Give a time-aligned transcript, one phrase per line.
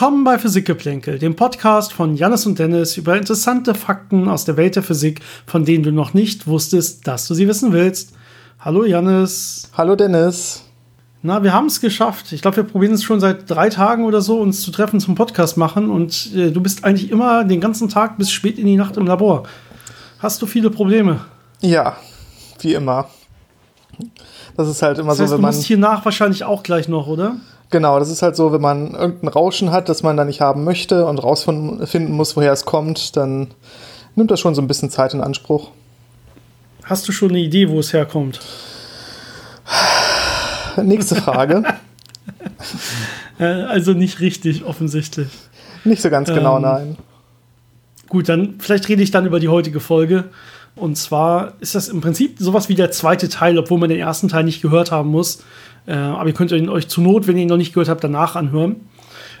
[0.00, 4.74] Willkommen bei Physikgeplänkel, dem Podcast von Jannis und Dennis über interessante Fakten aus der Welt
[4.74, 8.14] der Physik, von denen du noch nicht wusstest, dass du sie wissen willst.
[8.60, 9.70] Hallo Jannis.
[9.76, 10.64] Hallo Dennis.
[11.20, 12.32] Na, wir haben es geschafft.
[12.32, 15.16] Ich glaube, wir probieren es schon seit drei Tagen oder so, uns zu treffen zum
[15.16, 15.90] Podcast machen.
[15.90, 19.06] Und äh, du bist eigentlich immer den ganzen Tag bis spät in die Nacht im
[19.06, 19.42] Labor.
[20.18, 21.20] Hast du viele Probleme?
[21.60, 21.98] Ja,
[22.60, 23.10] wie immer.
[24.56, 25.54] Das ist halt immer das heißt, so, wenn du man.
[25.54, 27.36] musst hier nach wahrscheinlich auch gleich noch, oder?
[27.70, 30.64] Genau, das ist halt so, wenn man irgendein Rauschen hat, das man da nicht haben
[30.64, 33.48] möchte und rausfinden muss, woher es kommt, dann
[34.16, 35.70] nimmt das schon so ein bisschen Zeit in Anspruch.
[36.82, 38.40] Hast du schon eine Idee, wo es herkommt?
[40.82, 41.64] Nächste Frage.
[43.38, 45.28] Äh, also nicht richtig, offensichtlich.
[45.84, 46.96] nicht so ganz genau, Ähm, nein.
[48.06, 50.24] Gut, dann vielleicht rede ich dann über die heutige Folge.
[50.76, 54.28] Und zwar ist das im Prinzip sowas wie der zweite Teil, obwohl man den ersten
[54.28, 55.42] Teil nicht gehört haben muss.
[55.86, 58.04] Äh, aber ihr könnt ihn euch zur Not, wenn ihr ihn noch nicht gehört habt,
[58.04, 58.76] danach anhören.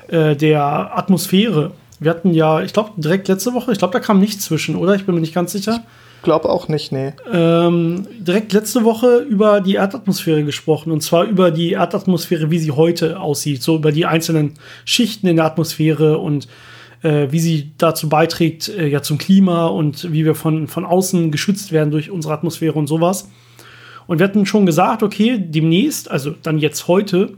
[0.08, 1.72] Äh, der Atmosphäre.
[1.98, 4.94] Wir hatten ja, ich glaube, direkt letzte Woche, ich glaube, da kam nichts zwischen, oder?
[4.94, 5.84] Ich bin mir nicht ganz sicher.
[6.22, 7.12] Glaub auch nicht, nee.
[7.32, 10.92] Ähm, direkt letzte Woche über die Erdatmosphäre gesprochen.
[10.92, 13.62] Und zwar über die Erdatmosphäre, wie sie heute aussieht.
[13.62, 14.54] So über die einzelnen
[14.84, 16.46] Schichten in der Atmosphäre und
[17.02, 21.30] äh, wie sie dazu beiträgt, äh, ja, zum Klima und wie wir von, von außen
[21.30, 23.30] geschützt werden durch unsere Atmosphäre und sowas.
[24.10, 27.34] Und wir hatten schon gesagt, okay, demnächst, also dann jetzt heute,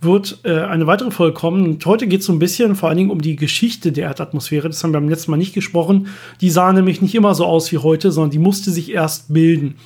[0.00, 1.62] wird äh, eine weitere Folge kommen.
[1.62, 4.68] Und heute geht es so ein bisschen vor allen Dingen um die Geschichte der Erdatmosphäre.
[4.68, 6.08] Das haben wir beim letzten Mal nicht gesprochen.
[6.40, 9.76] Die sah nämlich nicht immer so aus wie heute, sondern die musste sich erst bilden.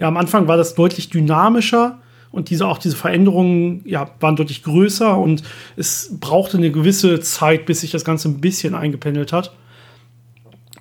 [0.00, 2.00] Ja, am Anfang war das deutlich dynamischer
[2.32, 5.44] und diese, auch diese Veränderungen ja, waren deutlich größer und
[5.76, 9.54] es brauchte eine gewisse Zeit, bis sich das Ganze ein bisschen eingependelt hat.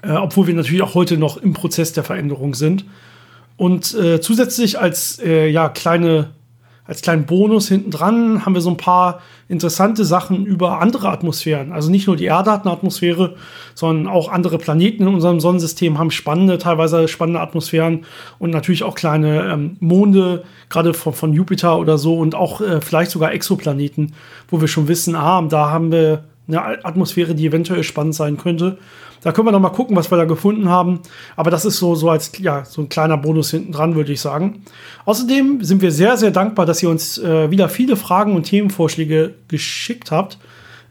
[0.02, 2.84] Äh, obwohl wir natürlich auch heute noch im Prozess der Veränderung sind.
[3.58, 6.30] Und äh, zusätzlich als äh, ja, kleine,
[6.86, 9.20] als kleinen Bonus hinten dran haben wir so ein paar
[9.50, 11.72] interessante Sachen über andere Atmosphären.
[11.72, 13.36] Also nicht nur die Erde hat eine Atmosphäre,
[13.74, 18.06] sondern auch andere Planeten in unserem Sonnensystem haben spannende, teilweise spannende Atmosphären
[18.38, 22.80] und natürlich auch kleine ähm, Monde, gerade von, von Jupiter oder so und auch äh,
[22.80, 24.14] vielleicht sogar Exoplaneten,
[24.50, 28.78] wo wir schon wissen, ah, da haben wir eine Atmosphäre, die eventuell spannend sein könnte.
[29.22, 31.00] Da können wir noch mal gucken, was wir da gefunden haben.
[31.36, 34.22] Aber das ist so, so als ja, so ein kleiner Bonus hinten dran, würde ich
[34.22, 34.64] sagen.
[35.06, 39.34] Außerdem sind wir sehr, sehr dankbar, dass ihr uns äh, wieder viele Fragen und Themenvorschläge
[39.48, 40.38] geschickt habt.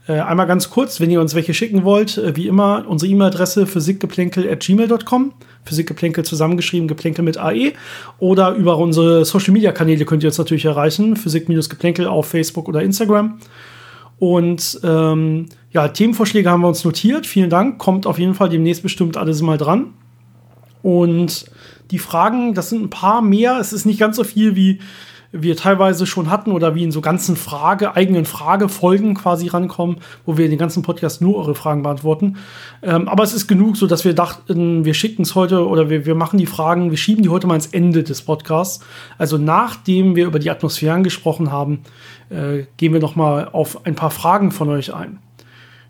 [0.07, 3.65] Äh, einmal ganz kurz, wenn ihr uns welche schicken wollt, äh, wie immer, unsere E-Mail-Adresse
[3.65, 5.33] physikgeplänkel.gmail.com.
[5.65, 7.73] Physikgeplänkel zusammengeschrieben, Geplänkel mit AE.
[8.19, 11.17] Oder über unsere Social-Media-Kanäle könnt ihr uns natürlich erreichen.
[11.17, 13.39] Physik-Geplänkel auf Facebook oder Instagram.
[14.19, 17.27] Und ähm, ja, Themenvorschläge haben wir uns notiert.
[17.27, 17.77] Vielen Dank.
[17.77, 19.93] Kommt auf jeden Fall demnächst bestimmt alles mal dran.
[20.81, 21.45] Und
[21.91, 23.59] die Fragen, das sind ein paar mehr.
[23.59, 24.79] Es ist nicht ganz so viel, wie
[25.31, 30.37] wir teilweise schon hatten oder wie in so ganzen Frage, eigenen Fragefolgen quasi rankommen, wo
[30.37, 32.37] wir den ganzen Podcast nur eure Fragen beantworten.
[32.81, 36.05] Ähm, aber es ist genug, so dass wir dachten, wir schicken es heute oder wir,
[36.05, 38.83] wir machen die Fragen, wir schieben die heute mal ins Ende des Podcasts.
[39.17, 41.83] Also nachdem wir über die Atmosphären gesprochen haben,
[42.29, 45.19] äh, gehen wir noch mal auf ein paar Fragen von euch ein.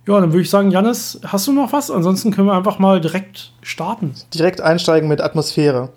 [0.07, 1.91] Ja, dann würde ich sagen, Janis, hast du noch was?
[1.91, 4.13] Ansonsten können wir einfach mal direkt starten.
[4.33, 5.89] Direkt einsteigen mit Atmosphäre.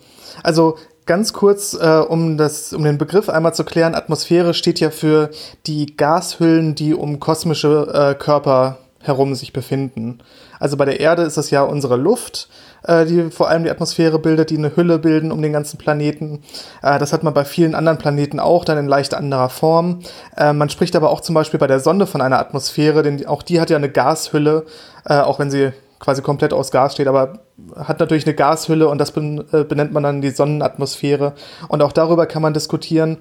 [0.43, 0.77] Also
[1.11, 5.31] ganz kurz, äh, um, das, um den Begriff einmal zu klären, Atmosphäre steht ja für
[5.67, 10.21] die Gashüllen, die um kosmische äh, Körper herum sich befinden.
[10.61, 12.49] Also bei der Erde ist das ja unsere Luft,
[12.85, 16.45] äh, die vor allem die Atmosphäre bildet, die eine Hülle bilden um den ganzen Planeten.
[16.81, 20.03] Äh, das hat man bei vielen anderen Planeten auch, dann in leicht anderer Form.
[20.37, 23.43] Äh, man spricht aber auch zum Beispiel bei der Sonne von einer Atmosphäre, denn auch
[23.43, 24.65] die hat ja eine Gashülle,
[25.07, 27.41] äh, auch wenn sie quasi komplett aus Gas steht, aber
[27.77, 31.35] hat natürlich eine Gashülle und das benennt man dann die Sonnenatmosphäre.
[31.69, 33.19] Und auch darüber kann man diskutieren.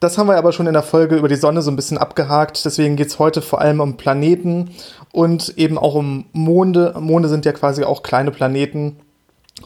[0.00, 2.64] Das haben wir aber schon in der Folge über die Sonne so ein bisschen abgehakt.
[2.64, 4.70] Deswegen geht es heute vor allem um Planeten
[5.12, 6.94] und eben auch um Monde.
[6.98, 8.96] Monde sind ja quasi auch kleine Planeten.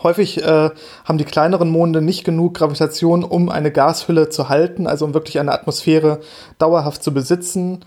[0.02, 0.70] Häufig äh,
[1.04, 5.40] haben die kleineren Monde nicht genug Gravitation, um eine Gashülle zu halten, also um wirklich
[5.40, 6.20] eine Atmosphäre
[6.58, 7.84] dauerhaft zu besitzen.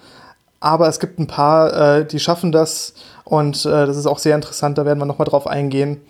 [0.59, 2.95] Aber es gibt ein paar, äh, die schaffen das
[3.31, 6.01] und äh, das ist auch sehr interessant, da werden wir nochmal drauf eingehen.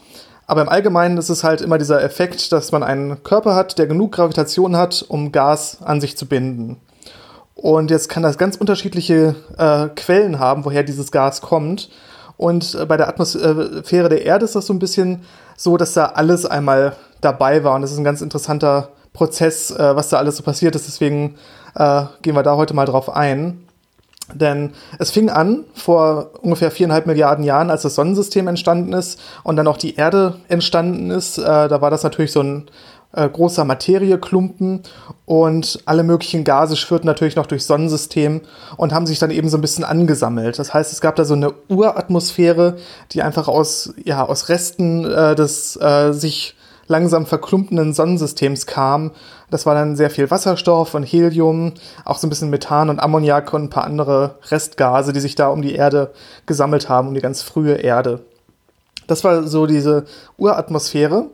[0.48, 3.86] Aber im Allgemeinen ist es halt immer dieser Effekt, dass man einen Körper hat, der
[3.86, 6.82] genug Gravitation hat, um Gas an sich zu binden.
[7.54, 11.92] Und jetzt kann das ganz unterschiedliche äh, Quellen haben, woher dieses Gas kommt.
[12.38, 15.22] Und äh, bei der Atmosphäre der Erde ist das so ein bisschen
[15.56, 17.76] so, dass da alles einmal dabei war.
[17.76, 20.88] Und das ist ein ganz interessanter Prozess, äh, was da alles so passiert ist.
[20.88, 21.36] Deswegen
[21.76, 23.68] äh, gehen wir da heute mal drauf ein.
[24.34, 29.56] Denn es fing an vor ungefähr viereinhalb Milliarden Jahren, als das Sonnensystem entstanden ist und
[29.56, 31.38] dann auch die Erde entstanden ist.
[31.38, 32.70] Äh, da war das natürlich so ein
[33.14, 34.84] äh, großer Materieklumpen
[35.26, 38.42] und alle möglichen Gase schwirrten natürlich noch durchs Sonnensystem
[38.78, 40.58] und haben sich dann eben so ein bisschen angesammelt.
[40.60, 42.78] Das heißt, es gab da so eine Uratmosphäre,
[43.12, 46.56] die einfach aus, ja, aus Resten äh, des äh, sich
[46.88, 49.12] langsam verklumpenden Sonnensystems kam.
[49.52, 51.74] Das war dann sehr viel Wasserstoff und Helium,
[52.06, 55.50] auch so ein bisschen Methan und Ammoniak und ein paar andere Restgase, die sich da
[55.50, 56.12] um die Erde
[56.48, 58.22] gesammelt haben, um die ganz frühe Erde.
[59.06, 60.06] Das war so diese
[60.38, 61.28] Uratmosphäre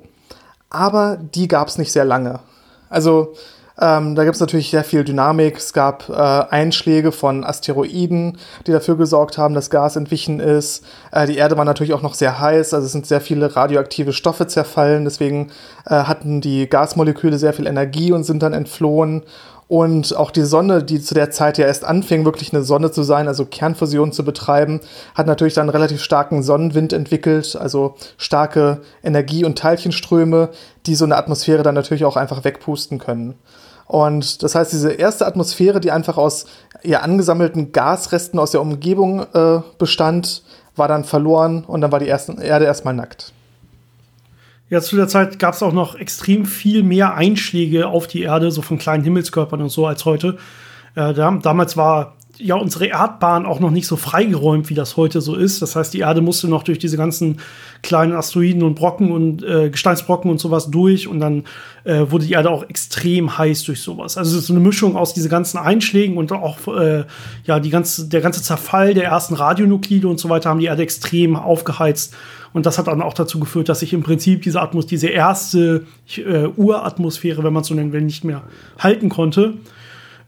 [0.70, 2.40] aber die gab es nicht sehr lange.
[2.90, 3.34] Also
[3.80, 5.58] ähm, da gibt es natürlich sehr viel Dynamik.
[5.58, 10.84] Es gab äh, Einschläge von Asteroiden, die dafür gesorgt haben, dass Gas entwichen ist.
[11.12, 14.14] Äh, die Erde war natürlich auch noch sehr heiß, also es sind sehr viele radioaktive
[14.14, 15.06] Stoffe zerfallen.
[15.06, 15.52] Deswegen
[15.86, 19.24] äh, hatten die Gasmoleküle sehr viel Energie und sind dann entflohen.
[19.68, 23.04] Und auch die Sonne, die zu der Zeit ja erst anfing, wirklich eine Sonne zu
[23.04, 24.80] sein, also Kernfusion zu betreiben,
[25.14, 30.50] hat natürlich dann relativ starken Sonnenwind entwickelt, also starke Energie- und Teilchenströme,
[30.86, 33.36] die so eine Atmosphäre dann natürlich auch einfach wegpusten können.
[33.88, 36.46] Und das heißt, diese erste Atmosphäre, die einfach aus
[36.84, 40.44] ihr angesammelten Gasresten aus der Umgebung äh, bestand,
[40.76, 43.32] war dann verloren und dann war die erste Erde erstmal nackt.
[44.70, 48.52] Ja, zu der Zeit gab es auch noch extrem viel mehr Einschläge auf die Erde,
[48.52, 50.38] so von kleinen Himmelskörpern und so als heute.
[50.96, 55.22] Äh, da, damals war ja unsere Erdbahn auch noch nicht so freigeräumt, wie das heute
[55.22, 55.62] so ist.
[55.62, 57.38] Das heißt, die Erde musste noch durch diese ganzen
[57.82, 61.44] kleinen Asteroiden und Brocken und äh, Gesteinsbrocken und sowas durch und dann
[61.84, 64.18] äh, wurde die Erde auch extrem heiß durch sowas.
[64.18, 67.06] Also es ist so eine Mischung aus diesen ganzen Einschlägen und auch äh,
[67.46, 70.84] ja die ganze, der ganze Zerfall der ersten Radionuklide und so weiter haben die Erde
[70.84, 72.14] extrem aufgeheizt
[72.54, 75.86] und das hat dann auch dazu geführt, dass sich im Prinzip diese Atmos, diese erste
[76.16, 78.44] äh, Uratmosphäre, wenn man es so nennen will, nicht mehr
[78.80, 79.54] halten konnte.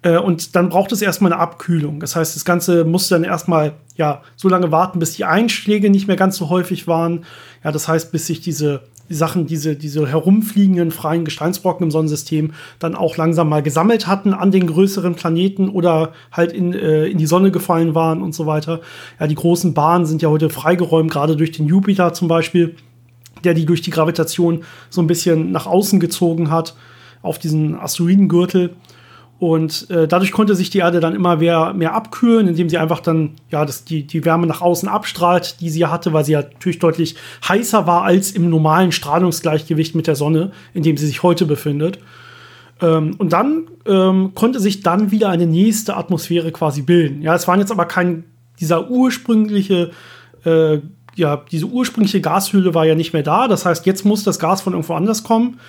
[0.02, 2.00] Äh, und dann braucht es erstmal eine Abkühlung.
[2.00, 6.08] Das heißt, das Ganze musste dann erstmal ja so lange warten, bis die Einschläge nicht
[6.08, 7.26] mehr ganz so häufig waren.
[7.64, 12.54] Ja, das heißt, bis sich diese die Sachen, diese, diese herumfliegenden freien Gesteinsbrocken im Sonnensystem
[12.78, 17.18] dann auch langsam mal gesammelt hatten an den größeren Planeten oder halt in, äh, in
[17.18, 18.82] die Sonne gefallen waren und so weiter.
[19.20, 22.76] Ja, die großen Bahnen sind ja heute freigeräumt, gerade durch den Jupiter zum Beispiel,
[23.44, 26.76] der die durch die Gravitation so ein bisschen nach außen gezogen hat
[27.22, 28.76] auf diesen Asteroidengürtel.
[29.40, 33.00] Und äh, dadurch konnte sich die Erde dann immer mehr, mehr abkühlen, indem sie einfach
[33.00, 36.42] dann ja das, die, die Wärme nach außen abstrahlt, die sie hatte, weil sie ja
[36.42, 37.16] natürlich deutlich
[37.48, 42.00] heißer war als im normalen Strahlungsgleichgewicht mit der Sonne, in dem sie sich heute befindet.
[42.82, 47.22] Ähm, und dann ähm, konnte sich dann wieder eine nächste Atmosphäre quasi bilden.
[47.22, 48.26] Ja, es waren jetzt aber kein
[48.60, 49.92] dieser ursprüngliche
[50.44, 50.80] äh,
[51.16, 53.48] ja, diese ursprüngliche Gashülle war ja nicht mehr da.
[53.48, 55.60] Das heißt, jetzt muss das Gas von irgendwo anders kommen.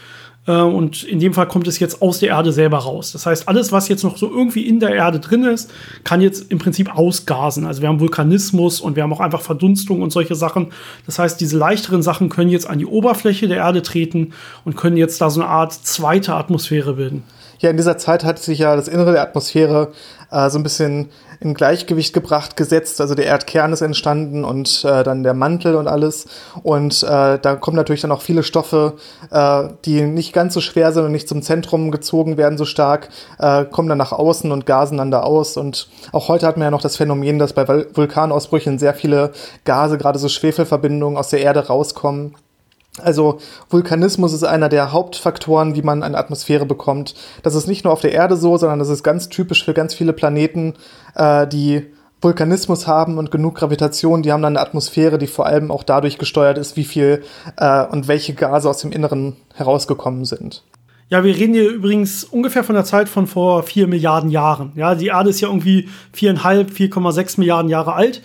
[0.46, 3.12] Äh, und in dem Fall kommt es jetzt aus der Erde selber raus.
[3.12, 5.70] Das heißt, alles, was jetzt noch so irgendwie in der Erde drin ist,
[6.04, 7.66] kann jetzt im Prinzip ausgasen.
[7.66, 10.68] Also wir haben Vulkanismus und wir haben auch einfach Verdunstung und solche Sachen.
[11.06, 14.32] Das heißt, diese leichteren Sachen können jetzt an die Oberfläche der Erde treten
[14.64, 17.22] und können jetzt da so eine Art zweite Atmosphäre bilden.
[17.58, 19.92] Ja, in dieser Zeit hat sich ja das Innere der Atmosphäre
[20.30, 21.10] äh, so ein bisschen
[21.40, 23.00] in Gleichgewicht gebracht, gesetzt.
[23.00, 26.26] Also der Erdkern ist entstanden und äh, dann der Mantel und alles.
[26.62, 28.94] Und äh, da kommen natürlich dann auch viele Stoffe,
[29.30, 33.08] äh, die nicht ganz so schwer sind und nicht zum Zentrum gezogen werden so stark,
[33.38, 35.56] äh, kommen dann nach außen und gasen dann da aus.
[35.56, 39.32] Und auch heute hat man ja noch das Phänomen, dass bei Vulkanausbrüchen sehr viele
[39.64, 42.34] Gase, gerade so Schwefelverbindungen aus der Erde rauskommen.
[42.98, 47.14] Also Vulkanismus ist einer der Hauptfaktoren, wie man eine Atmosphäre bekommt.
[47.42, 49.94] Das ist nicht nur auf der Erde so, sondern das ist ganz typisch für ganz
[49.94, 50.74] viele Planeten,
[51.14, 51.86] äh, die
[52.20, 56.18] Vulkanismus haben und genug Gravitation, die haben dann eine Atmosphäre, die vor allem auch dadurch
[56.18, 57.22] gesteuert ist, wie viel
[57.56, 60.62] äh, und welche Gase aus dem Inneren herausgekommen sind.
[61.08, 64.72] Ja, wir reden hier übrigens ungefähr von der Zeit von vor vier Milliarden Jahren.
[64.76, 68.22] Ja, die Erde ist ja irgendwie viereinhalb, 4,6 Milliarden Jahre alt.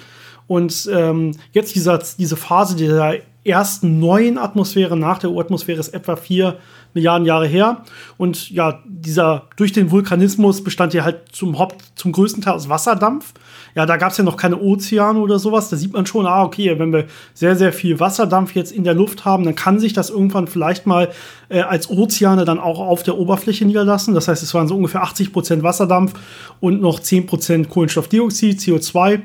[0.48, 3.16] Und ähm, jetzt dieser, diese Phase dieser
[3.46, 6.58] ersten neuen Atmosphäre nach der Uratmosphäre ist etwa vier
[6.96, 7.84] Milliarden Jahre her.
[8.18, 12.70] Und ja, dieser durch den Vulkanismus bestand ja halt zum Haupt, zum größten Teil aus
[12.70, 13.34] Wasserdampf.
[13.76, 15.70] Ja, da gab es ja noch keine Ozeane oder sowas.
[15.70, 18.94] Da sieht man schon, ah, okay, wenn wir sehr, sehr viel Wasserdampf jetzt in der
[18.94, 21.12] Luft haben, dann kann sich das irgendwann vielleicht mal
[21.50, 24.14] äh, als Ozeane dann auch auf der Oberfläche niederlassen.
[24.14, 26.14] Das heißt, es waren so ungefähr 80 Prozent Wasserdampf
[26.62, 29.22] und noch 10 Prozent Kohlenstoffdioxid, CO2.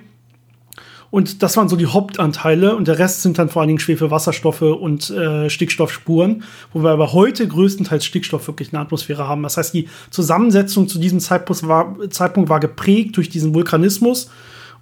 [1.11, 4.11] Und das waren so die Hauptanteile und der Rest sind dann vor allen Dingen Schwefel,
[4.11, 9.43] Wasserstoffe und äh, Stickstoffspuren, wo wir aber heute größtenteils Stickstoff wirklich in der Atmosphäre haben.
[9.43, 14.31] Das heißt, die Zusammensetzung zu diesem Zeitpunkt war, Zeitpunkt war geprägt durch diesen Vulkanismus.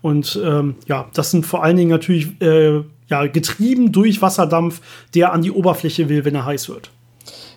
[0.02, 4.80] Und ähm, ja, das sind vor allen Dingen natürlich äh, ja, getrieben durch Wasserdampf,
[5.14, 6.90] der an die Oberfläche will, wenn er heiß wird.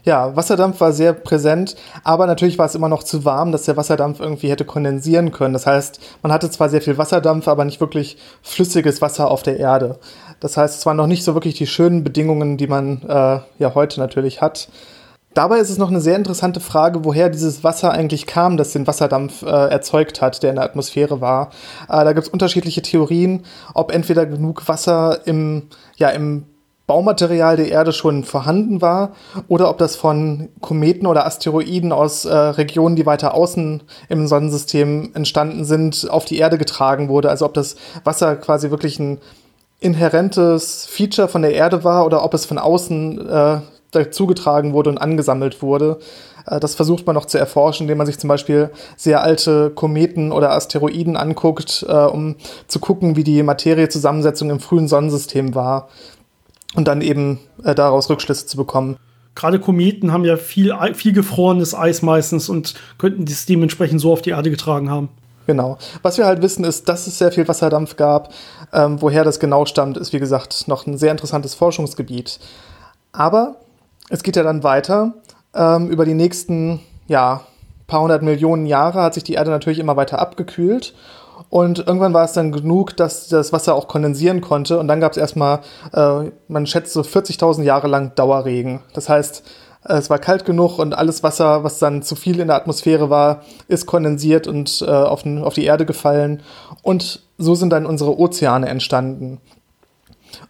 [0.03, 3.77] Ja, Wasserdampf war sehr präsent, aber natürlich war es immer noch zu warm, dass der
[3.77, 5.53] Wasserdampf irgendwie hätte kondensieren können.
[5.53, 9.59] Das heißt, man hatte zwar sehr viel Wasserdampf, aber nicht wirklich flüssiges Wasser auf der
[9.59, 9.99] Erde.
[10.39, 13.75] Das heißt, es waren noch nicht so wirklich die schönen Bedingungen, die man äh, ja
[13.75, 14.69] heute natürlich hat.
[15.33, 18.85] Dabei ist es noch eine sehr interessante Frage, woher dieses Wasser eigentlich kam, das den
[18.85, 21.51] Wasserdampf äh, erzeugt hat, der in der Atmosphäre war.
[21.87, 26.47] Äh, da gibt es unterschiedliche Theorien, ob entweder genug Wasser im, ja, im
[26.91, 29.13] Baumaterial der Erde schon vorhanden war
[29.47, 35.11] oder ob das von Kometen oder Asteroiden aus äh, Regionen, die weiter außen im Sonnensystem
[35.13, 37.29] entstanden sind, auf die Erde getragen wurde.
[37.29, 39.19] Also ob das Wasser quasi wirklich ein
[39.79, 43.57] inhärentes Feature von der Erde war oder ob es von außen äh,
[43.91, 45.97] dazugetragen wurde und angesammelt wurde.
[46.45, 50.33] Äh, das versucht man noch zu erforschen, indem man sich zum Beispiel sehr alte Kometen
[50.33, 52.35] oder Asteroiden anguckt, äh, um
[52.67, 55.87] zu gucken, wie die Materiezusammensetzung im frühen Sonnensystem war
[56.75, 58.97] und dann eben äh, daraus Rückschlüsse zu bekommen.
[59.35, 64.21] Gerade Kometen haben ja viel, viel gefrorenes Eis meistens und könnten dies dementsprechend so auf
[64.21, 65.09] die Erde getragen haben.
[65.47, 65.77] Genau.
[66.01, 68.33] Was wir halt wissen, ist, dass es sehr viel Wasserdampf gab.
[68.73, 72.39] Ähm, woher das genau stammt, ist wie gesagt noch ein sehr interessantes Forschungsgebiet.
[73.11, 73.55] Aber
[74.09, 75.13] es geht ja dann weiter.
[75.53, 77.41] Ähm, über die nächsten ja,
[77.87, 80.93] paar hundert Millionen Jahre hat sich die Erde natürlich immer weiter abgekühlt.
[81.51, 84.79] Und irgendwann war es dann genug, dass das Wasser auch kondensieren konnte.
[84.79, 85.59] Und dann gab es erstmal,
[85.91, 88.79] äh, man schätzt so 40.000 Jahre lang Dauerregen.
[88.93, 89.43] Das heißt,
[89.83, 93.09] äh, es war kalt genug und alles Wasser, was dann zu viel in der Atmosphäre
[93.09, 96.41] war, ist kondensiert und äh, auf, auf die Erde gefallen.
[96.83, 99.41] Und so sind dann unsere Ozeane entstanden.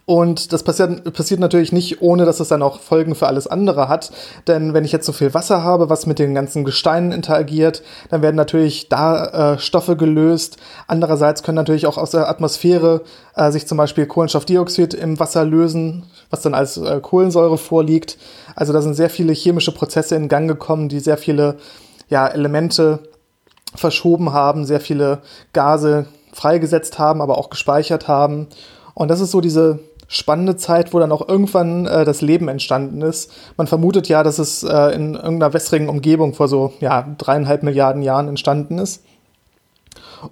[0.04, 3.88] Und das passiert, passiert natürlich nicht, ohne dass es dann auch Folgen für alles andere
[3.88, 4.10] hat.
[4.46, 8.22] Denn wenn ich jetzt so viel Wasser habe, was mit den ganzen Gesteinen interagiert, dann
[8.22, 10.56] werden natürlich da äh, Stoffe gelöst.
[10.86, 13.02] Andererseits können natürlich auch aus der Atmosphäre
[13.36, 18.18] äh, sich zum Beispiel Kohlenstoffdioxid im Wasser lösen, was dann als äh, Kohlensäure vorliegt.
[18.54, 21.56] Also da sind sehr viele chemische Prozesse in Gang gekommen, die sehr viele
[22.08, 23.00] ja, Elemente
[23.74, 25.22] verschoben haben, sehr viele
[25.52, 28.48] Gase freigesetzt haben, aber auch gespeichert haben.
[28.94, 33.00] Und das ist so diese spannende Zeit, wo dann auch irgendwann äh, das Leben entstanden
[33.02, 33.32] ist.
[33.56, 38.02] Man vermutet ja, dass es äh, in irgendeiner wässrigen Umgebung vor so ja, dreieinhalb Milliarden
[38.02, 39.02] Jahren entstanden ist.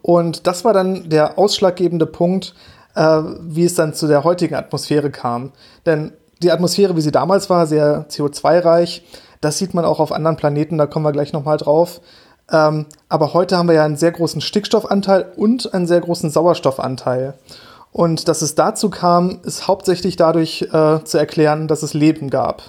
[0.02, 2.54] Und das war dann der ausschlaggebende Punkt,
[2.94, 5.52] äh, wie es dann zu der heutigen Atmosphäre kam.
[5.86, 6.12] Denn
[6.42, 9.02] die Atmosphäre, wie sie damals war, sehr CO2-reich,
[9.40, 12.00] das sieht man auch auf anderen Planeten, da kommen wir gleich nochmal drauf.
[12.52, 17.34] Ähm, aber heute haben wir ja einen sehr großen Stickstoffanteil und einen sehr großen Sauerstoffanteil.
[17.92, 22.62] Und dass es dazu kam, ist hauptsächlich dadurch äh, zu erklären, dass es Leben gab.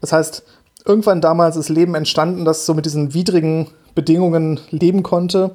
[0.00, 0.42] Das heißt,
[0.84, 5.54] irgendwann damals ist Leben entstanden, das so mit diesen widrigen Bedingungen leben konnte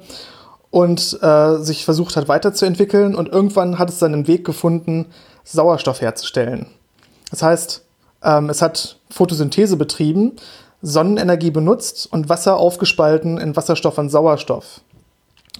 [0.70, 3.14] und äh, sich versucht hat weiterzuentwickeln.
[3.14, 5.06] Und irgendwann hat es dann einen Weg gefunden,
[5.44, 6.66] Sauerstoff herzustellen.
[7.30, 7.84] Das heißt,
[8.24, 10.32] ähm, es hat Photosynthese betrieben,
[10.82, 14.80] Sonnenenergie benutzt und Wasser aufgespalten in Wasserstoff und Sauerstoff.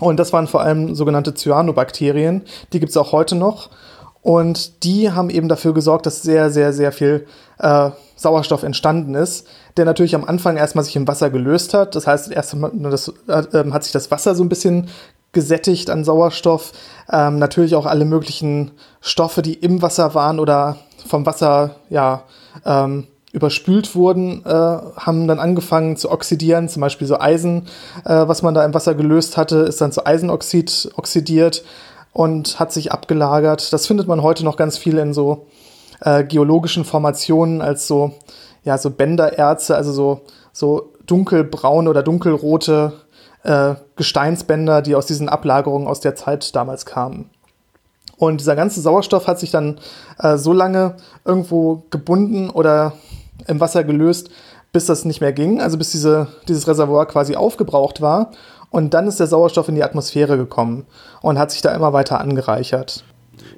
[0.00, 2.42] Und das waren vor allem sogenannte Cyanobakterien.
[2.72, 3.70] Die gibt es auch heute noch.
[4.22, 7.26] Und die haben eben dafür gesorgt, dass sehr, sehr, sehr viel
[7.58, 11.96] äh, Sauerstoff entstanden ist, der natürlich am Anfang erstmal sich im Wasser gelöst hat.
[11.96, 14.88] Das heißt, erst das, äh, hat sich das Wasser so ein bisschen
[15.32, 16.72] gesättigt an Sauerstoff.
[17.10, 18.70] Ähm, natürlich auch alle möglichen
[19.00, 22.22] Stoffe, die im Wasser waren oder vom Wasser ja,
[22.64, 27.66] ähm, überspült wurden, äh, haben dann angefangen zu oxidieren, zum Beispiel so Eisen,
[28.04, 31.64] äh, was man da im Wasser gelöst hatte, ist dann zu Eisenoxid oxidiert
[32.12, 33.72] und hat sich abgelagert.
[33.72, 35.46] Das findet man heute noch ganz viel in so
[36.00, 38.12] äh, geologischen Formationen als so,
[38.64, 40.20] ja, so Bändererze, also so,
[40.52, 42.92] so dunkelbraune oder dunkelrote
[43.44, 47.30] äh, Gesteinsbänder, die aus diesen Ablagerungen aus der Zeit damals kamen.
[48.18, 49.80] Und dieser ganze Sauerstoff hat sich dann
[50.18, 52.92] äh, so lange irgendwo gebunden oder
[53.46, 54.30] im Wasser gelöst,
[54.72, 58.32] bis das nicht mehr ging, also bis diese, dieses Reservoir quasi aufgebraucht war.
[58.70, 60.86] Und dann ist der Sauerstoff in die Atmosphäre gekommen
[61.20, 63.04] und hat sich da immer weiter angereichert.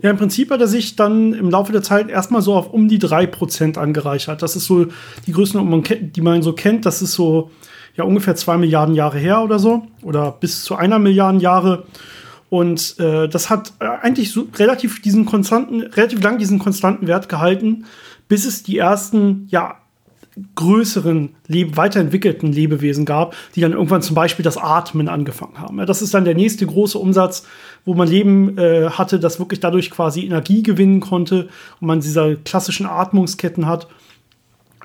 [0.02, 2.88] Ja, im Prinzip hat er sich dann im Laufe der Zeit erstmal so auf um
[2.88, 4.42] die 3% angereichert.
[4.42, 4.86] Das ist so
[5.26, 6.84] die Größenordnung, die man so kennt.
[6.84, 7.50] Das ist so
[7.96, 9.82] ja ungefähr 2 Milliarden Jahre her oder so.
[10.02, 11.84] Oder bis zu einer Milliarde Jahre.
[12.50, 17.28] Und äh, das hat äh, eigentlich so relativ diesen konstanten, relativ lang diesen konstanten Wert
[17.28, 17.84] gehalten
[18.28, 19.76] bis es die ersten, ja,
[20.56, 25.76] größeren, weiterentwickelten Lebewesen gab, die dann irgendwann zum Beispiel das Atmen angefangen haben.
[25.86, 27.46] Das ist dann der nächste große Umsatz,
[27.84, 31.48] wo man Leben äh, hatte, das wirklich dadurch quasi Energie gewinnen konnte
[31.80, 33.86] und man diese klassischen Atmungsketten hat,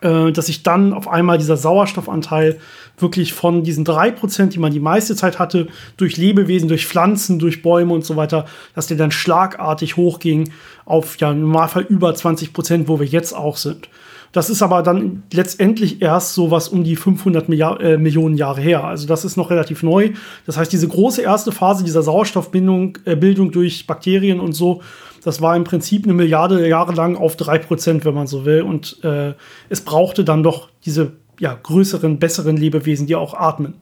[0.02, 2.60] äh, dass sich dann auf einmal dieser Sauerstoffanteil
[2.98, 7.40] wirklich von diesen drei Prozent, die man die meiste Zeit hatte, durch Lebewesen, durch Pflanzen,
[7.40, 10.52] durch Bäume und so weiter, dass der dann schlagartig hochging
[10.86, 13.90] auf ja im Normalfall über 20 Prozent, wo wir jetzt auch sind.
[14.32, 18.62] Das ist aber dann letztendlich erst so was um die 500 Milliard, äh, Millionen Jahre
[18.62, 18.84] her.
[18.84, 20.12] Also das ist noch relativ neu.
[20.46, 24.82] Das heißt, diese große erste Phase dieser Sauerstoffbildung äh, Bildung durch Bakterien und so,
[25.24, 28.62] das war im Prinzip eine Milliarde Jahre lang auf drei Prozent, wenn man so will.
[28.62, 29.34] Und äh,
[29.70, 33.76] es brauchte dann doch diese ja, größeren, besseren Lebewesen, die auch atmen.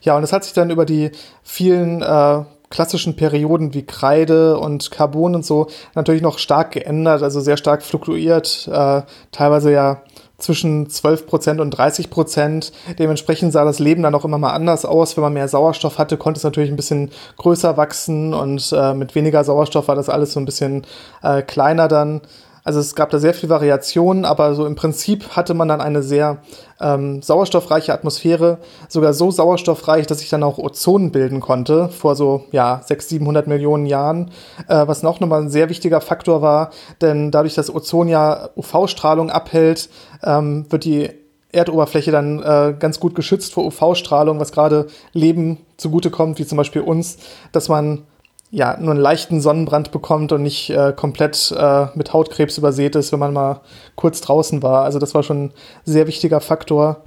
[0.00, 1.10] Ja, und es hat sich dann über die
[1.42, 7.40] vielen äh, klassischen Perioden wie Kreide und Carbon und so natürlich noch stark geändert, also
[7.40, 9.02] sehr stark fluktuiert, äh,
[9.32, 10.02] teilweise ja
[10.38, 12.72] zwischen 12% und 30%.
[12.98, 15.16] Dementsprechend sah das Leben dann auch immer mal anders aus.
[15.16, 19.14] Wenn man mehr Sauerstoff hatte, konnte es natürlich ein bisschen größer wachsen und äh, mit
[19.14, 20.86] weniger Sauerstoff war das alles so ein bisschen
[21.22, 22.20] äh, kleiner dann.
[22.68, 26.02] Also es gab da sehr viel Variation, aber so im Prinzip hatte man dann eine
[26.02, 26.42] sehr
[26.82, 28.58] ähm, sauerstoffreiche Atmosphäre,
[28.90, 33.46] sogar so sauerstoffreich, dass sich dann auch Ozon bilden konnte vor so ja 600, 700
[33.46, 34.32] Millionen Jahren,
[34.68, 36.68] äh, was noch nochmal ein sehr wichtiger Faktor war,
[37.00, 39.88] denn dadurch, dass Ozon ja UV-Strahlung abhält,
[40.22, 41.08] ähm, wird die
[41.50, 46.82] Erdoberfläche dann äh, ganz gut geschützt vor UV-Strahlung, was gerade Leben zugutekommt, wie zum Beispiel
[46.82, 47.16] uns,
[47.50, 48.02] dass man
[48.50, 53.12] ja, nur einen leichten Sonnenbrand bekommt und nicht äh, komplett äh, mit Hautkrebs übersät ist,
[53.12, 53.60] wenn man mal
[53.94, 54.84] kurz draußen war.
[54.84, 55.52] Also das war schon ein
[55.84, 57.02] sehr wichtiger Faktor.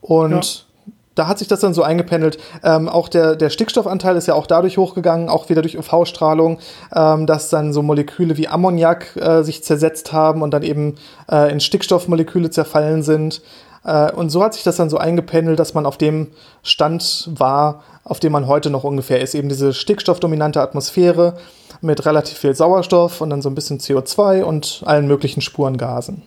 [0.00, 0.92] Und ja.
[1.14, 2.38] da hat sich das dann so eingependelt.
[2.64, 6.58] Ähm, auch der, der Stickstoffanteil ist ja auch dadurch hochgegangen, auch wieder durch UV-Strahlung,
[6.94, 10.96] ähm, dass dann so Moleküle wie Ammoniak äh, sich zersetzt haben und dann eben
[11.30, 13.42] äh, in Stickstoffmoleküle zerfallen sind.
[13.86, 16.28] Äh, und so hat sich das dann so eingependelt, dass man auf dem
[16.62, 19.34] Stand war, auf dem man heute noch ungefähr ist.
[19.34, 21.38] Eben diese stickstoffdominante Atmosphäre
[21.80, 26.22] mit relativ viel Sauerstoff und dann so ein bisschen CO2 und allen möglichen Spurengasen.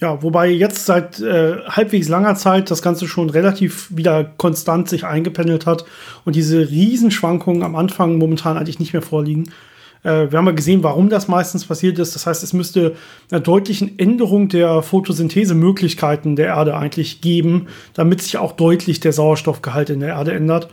[0.00, 5.04] Ja, wobei jetzt seit äh, halbwegs langer Zeit das Ganze schon relativ wieder konstant sich
[5.04, 5.84] eingependelt hat
[6.24, 9.50] und diese Riesenschwankungen am Anfang momentan eigentlich nicht mehr vorliegen.
[10.04, 12.14] Äh, wir haben ja gesehen, warum das meistens passiert ist.
[12.14, 12.94] Das heißt, es müsste
[13.30, 19.90] eine deutliche Änderung der Photosynthesemöglichkeiten der Erde eigentlich geben, damit sich auch deutlich der Sauerstoffgehalt
[19.90, 20.68] in der Erde ändert.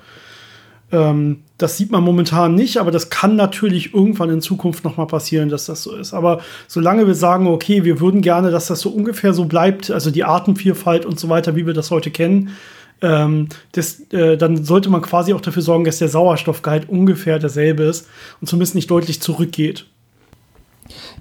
[0.91, 5.05] Ähm, das sieht man momentan nicht, aber das kann natürlich irgendwann in Zukunft noch mal
[5.05, 6.13] passieren, dass das so ist.
[6.13, 10.11] Aber solange wir sagen, okay, wir würden gerne, dass das so ungefähr so bleibt, also
[10.11, 12.49] die Artenvielfalt und so weiter, wie wir das heute kennen,
[13.01, 17.83] ähm, das, äh, dann sollte man quasi auch dafür sorgen, dass der Sauerstoffgehalt ungefähr derselbe
[17.83, 18.07] ist
[18.39, 19.87] und zumindest nicht deutlich zurückgeht.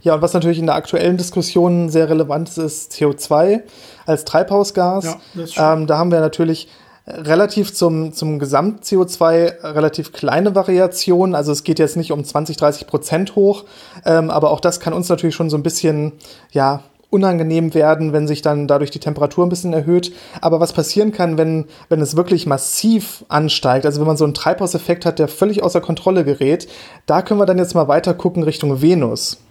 [0.02, 3.62] Ja, und was natürlich in der aktuellen Diskussion sehr relevant ist, ist CO2
[4.06, 5.16] als Treibhausgas.
[5.54, 6.68] Ja, ähm, da haben wir natürlich
[7.06, 11.34] relativ zum, zum Gesamt-CO2 relativ kleine Variationen.
[11.34, 13.64] Also es geht jetzt nicht um 20, 30 Prozent hoch,
[14.04, 16.12] ähm, aber auch das kann uns natürlich schon so ein bisschen,
[16.50, 20.12] ja, unangenehm werden, wenn sich dann dadurch die Temperatur ein bisschen erhöht.
[20.40, 24.34] Aber was passieren kann, wenn, wenn es wirklich massiv ansteigt, also wenn man so einen
[24.34, 26.68] Treibhauseffekt hat, der völlig außer Kontrolle gerät,
[27.06, 29.42] da können wir dann jetzt mal weiter gucken Richtung Venus.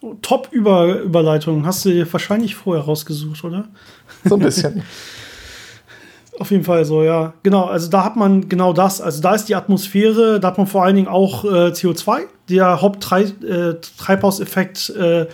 [0.00, 1.66] Oh, Top-Überleitung.
[1.66, 3.68] Hast du dir wahrscheinlich vorher rausgesucht, oder?
[4.24, 4.82] So ein bisschen.
[6.40, 7.34] Auf jeden Fall so, ja.
[7.42, 9.02] Genau, also da hat man genau das.
[9.02, 12.80] Also da ist die Atmosphäre, da hat man vor allen Dingen auch äh, CO2, der
[12.80, 15.26] Haupttreibhauseffekt äh,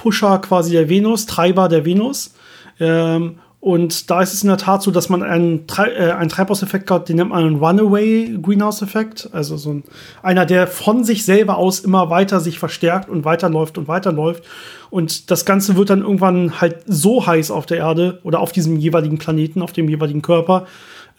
[0.00, 2.34] Pusher quasi der Venus, Treiber der Venus.
[2.78, 6.90] Ähm, und da ist es in der Tat so, dass man einen, äh, einen Treibhauseffekt
[6.90, 9.28] hat, den nennt man einen Runaway Greenhouse-Effekt.
[9.32, 9.84] Also so ein,
[10.22, 14.44] einer, der von sich selber aus immer weiter sich verstärkt und weiterläuft und weiterläuft.
[14.88, 18.78] Und das Ganze wird dann irgendwann halt so heiß auf der Erde oder auf diesem
[18.78, 20.66] jeweiligen Planeten, auf dem jeweiligen Körper,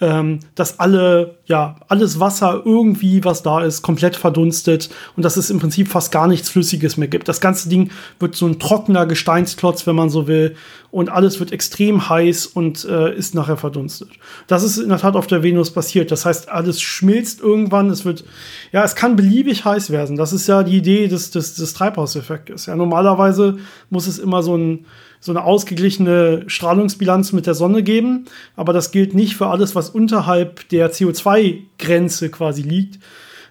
[0.01, 5.51] ähm, dass alle, ja, alles Wasser irgendwie, was da ist, komplett verdunstet und dass es
[5.51, 7.27] im Prinzip fast gar nichts Flüssiges mehr gibt.
[7.27, 10.55] Das ganze Ding wird so ein trockener Gesteinsklotz, wenn man so will,
[10.89, 14.09] und alles wird extrem heiß und äh, ist nachher verdunstet.
[14.47, 16.11] Das ist in der Tat auf der Venus passiert.
[16.11, 17.89] Das heißt, alles schmilzt irgendwann.
[17.89, 18.25] Es wird,
[18.73, 20.17] ja, es kann beliebig heiß werden.
[20.17, 22.65] Das ist ja die Idee des, des, des Treibhauseffektes.
[22.65, 23.57] Ja, normalerweise
[23.89, 24.85] muss es immer so ein
[25.21, 28.25] so eine ausgeglichene Strahlungsbilanz mit der Sonne geben.
[28.55, 32.95] Aber das gilt nicht für alles, was unterhalb der CO2-Grenze quasi liegt,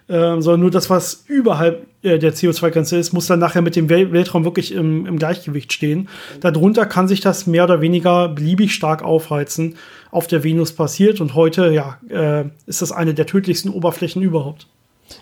[0.08, 3.88] äh, sondern nur das, was überhalb äh, der CO2-Grenze ist, muss dann nachher mit dem
[3.88, 6.08] Wel Weltraum wirklich im, im Gleichgewicht stehen.
[6.40, 9.76] Darunter kann sich das mehr oder weniger beliebig stark aufheizen.
[10.10, 14.66] Auf der Venus passiert und heute ja, äh, ist das eine der tödlichsten Oberflächen überhaupt.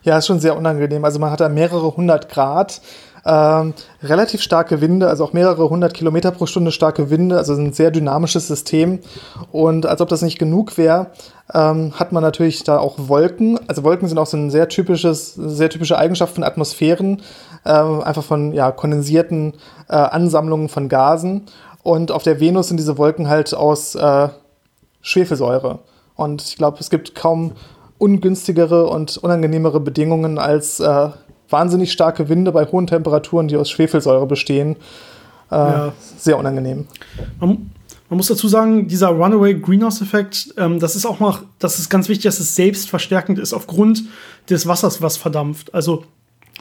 [0.02, 1.04] Ja, ist schon sehr unangenehm.
[1.04, 2.80] Also man hat da mehrere hundert Grad
[3.28, 7.74] ähm, relativ starke Winde, also auch mehrere hundert Kilometer pro Stunde starke Winde, also ein
[7.74, 9.00] sehr dynamisches System.
[9.52, 11.08] Und als ob das nicht genug wäre,
[11.52, 13.60] ähm, hat man natürlich da auch Wolken.
[13.68, 17.20] Also Wolken sind auch so ein sehr typisches, sehr typische Eigenschaft von Atmosphären,
[17.64, 19.52] äh, einfach von ja, kondensierten
[19.88, 21.42] äh, Ansammlungen von Gasen.
[21.82, 24.28] Und auf der Venus sind diese Wolken halt aus äh,
[25.02, 25.80] Schwefelsäure.
[26.16, 27.52] Und ich glaube, es gibt kaum
[27.98, 31.08] ungünstigere und unangenehmere Bedingungen als äh,
[31.50, 34.76] wahnsinnig starke Winde bei hohen Temperaturen, die aus Schwefelsäure bestehen.
[35.50, 35.92] Äh, ja.
[36.18, 36.86] Sehr unangenehm.
[37.40, 37.70] Man,
[38.08, 42.08] man, muss dazu sagen, dieser Runaway Greenhouse-Effekt, ähm, das ist auch mal, das ist ganz
[42.08, 44.04] wichtig, dass es selbstverstärkend ist aufgrund
[44.50, 45.74] des Wassers, was verdampft.
[45.74, 46.04] Also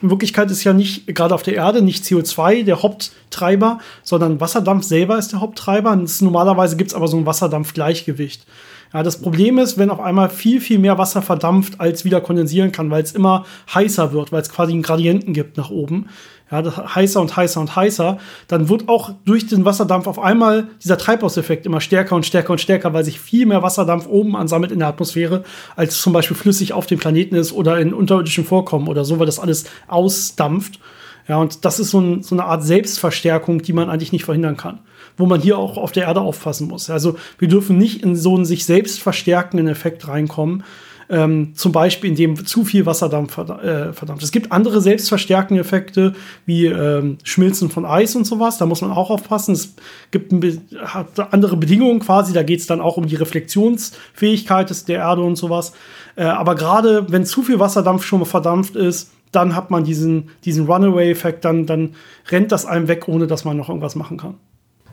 [0.02, 4.84] in Wirklichkeit ist ja nicht, gerade auf der Erde, nicht CO2 der Haupttreiber, sondern Wasserdampf
[4.86, 5.92] selber ist der Haupttreiber.
[5.92, 8.46] Und normalerweise gibt es aber so ein Wasserdampfgleichgewicht.
[8.94, 12.72] Ja, das Problem ist, wenn auf einmal viel, viel mehr Wasser verdampft, als wieder kondensieren
[12.72, 16.08] kann, weil es immer heißer wird, weil es quasi einen Gradienten gibt nach oben.
[16.50, 16.64] Ja,
[16.96, 21.66] heißer und heißer und heißer, dann wird auch durch den Wasserdampf auf einmal dieser Treibhauseffekt
[21.66, 24.88] immer stärker und stärker und stärker, weil sich viel mehr Wasserdampf oben ansammelt in der
[24.88, 25.44] Atmosphäre,
[25.76, 29.26] als zum Beispiel flüssig auf dem Planeten ist oder in unterirdischen Vorkommen oder so, weil
[29.26, 30.80] das alles ausdampft.
[31.28, 34.56] Ja, und das ist so, ein, so eine Art Selbstverstärkung, die man eigentlich nicht verhindern
[34.56, 34.80] kann
[35.18, 36.90] wo man hier auch auf der Erde aufpassen muss.
[36.90, 40.64] Also wir dürfen nicht in so einen sich selbst verstärkenden Effekt reinkommen.
[41.10, 44.24] Ähm, zum Beispiel, indem zu viel Wasserdampf äh, verdampft.
[44.24, 46.14] Es gibt andere selbstverstärkende Effekte,
[46.46, 48.58] wie ähm, Schmilzen von Eis und sowas.
[48.58, 49.54] Da muss man auch aufpassen.
[49.54, 49.74] Es
[50.12, 52.34] gibt ein hat andere Bedingungen quasi.
[52.34, 55.72] Da geht es dann auch um die Reflexionsfähigkeit des, der Erde und sowas.
[56.18, 60.30] Äh, aber gerade wenn zu viel Wasserdampf schon mal verdampft ist, dann hat man diesen,
[60.44, 61.96] diesen Runaway-Effekt, dann, dann
[62.30, 64.36] rennt das einem weg, ohne dass man noch irgendwas machen kann.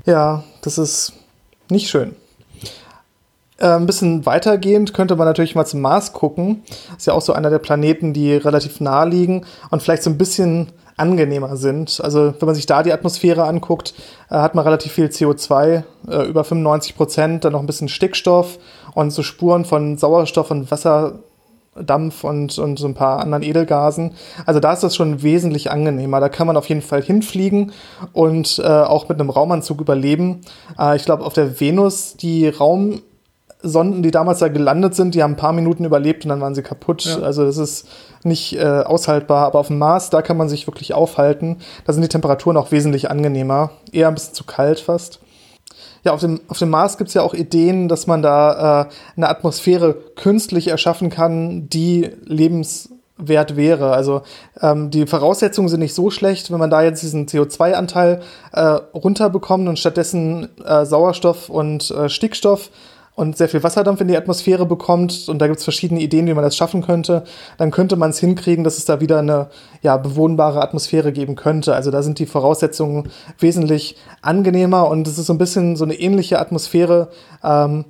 [0.07, 1.13] Ja, das ist
[1.71, 2.15] nicht schön.
[3.59, 6.63] Äh, ein bisschen weitergehend könnte man natürlich mal zum Mars gucken.
[6.97, 10.19] Ist ja auch so einer der Planeten, die relativ nah liegen und vielleicht so ein
[10.19, 12.01] bisschen angenehmer sind.
[12.03, 13.95] Also wenn man sich da die Atmosphäre anguckt,
[14.31, 18.59] äh, hat man relativ viel CO2, äh, über 95 Prozent, dann noch ein bisschen Stickstoff
[18.95, 21.21] und so Spuren von Sauerstoff und Wasser
[21.81, 24.13] Dampf und, und so ein paar anderen Edelgasen.
[24.47, 26.21] Also da ist das schon wesentlich angenehmer.
[26.21, 27.73] Da kann man auf jeden Fall hinfliegen
[28.13, 30.41] und äh, auch mit einem Raumanzug überleben.
[30.79, 35.33] Äh, ich glaube, auf der Venus, die Raumsonden, die damals da gelandet sind, die haben
[35.33, 37.05] ein paar Minuten überlebt und dann waren sie kaputt.
[37.05, 37.19] Ja.
[37.23, 37.89] Also das ist
[38.23, 39.47] nicht äh, aushaltbar.
[39.47, 41.59] Aber auf dem Mars, da kann man sich wirklich aufhalten.
[41.87, 43.71] Da sind die Temperaturen auch wesentlich angenehmer.
[43.93, 45.21] Eher ein bisschen zu kalt fast.
[46.05, 48.89] Ja, auf dem, auf dem Mars gibt es ja auch Ideen, dass man da äh,
[49.17, 53.93] eine Atmosphäre künstlich erschaffen kann, die lebenswert wäre.
[53.93, 54.21] Also
[54.61, 58.21] ähm, die Voraussetzungen sind nicht so schlecht, wenn man da jetzt diesen CO2-Anteil
[58.53, 62.69] äh, runterbekommt und stattdessen äh, Sauerstoff und äh, Stickstoff
[63.17, 66.35] und sehr viel Wasserdampf in die Atmosphäre bekommt, und da gibt es verschiedene Ideen, wie
[66.35, 67.25] man das schaffen könnte,
[67.59, 69.49] dann könnte man es hinkriegen, dass es da wieder eine
[69.83, 71.75] ja, bewohnbare Atmosphäre geben könnte.
[71.75, 75.95] Also da sind die Voraussetzungen wesentlich angenehmer und es ist so ein bisschen so eine
[75.95, 77.09] ähnliche Atmosphäre,
[77.45, 77.85] ähm,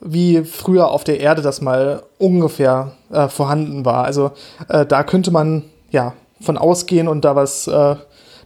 [0.00, 4.04] wie früher auf der Erde das mal ungefähr äh, vorhanden war.
[4.04, 4.30] Also
[4.68, 7.96] äh, da könnte man ja von ausgehen und da was äh,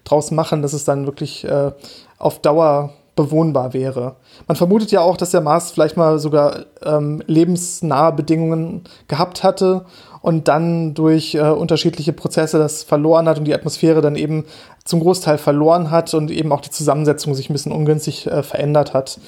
[0.05, 1.73] draus machen, dass es dann wirklich äh,
[2.19, 4.17] auf Dauer bewohnbar wäre.
[4.47, 9.85] Man vermutet ja auch, dass der Mars vielleicht mal sogar ähm, lebensnahe Bedingungen gehabt hatte
[10.23, 14.45] und dann durch äh, unterschiedliche Prozesse das verloren hat und die Atmosphäre dann eben
[14.85, 18.95] zum Großteil verloren hat und eben auch die Zusammensetzung sich ein bisschen ungünstig äh, verändert
[18.95, 19.21] hat.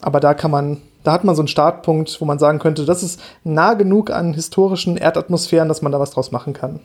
[0.00, 3.02] Aber da kann man, da hat man so einen Startpunkt, wo man sagen könnte, das
[3.02, 6.80] ist nah genug an historischen Erdatmosphären, dass man da was draus machen kann.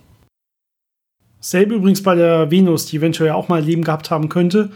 [1.42, 4.70] Selbe übrigens bei der Venus, die eventuell auch mal Leben gehabt haben könnte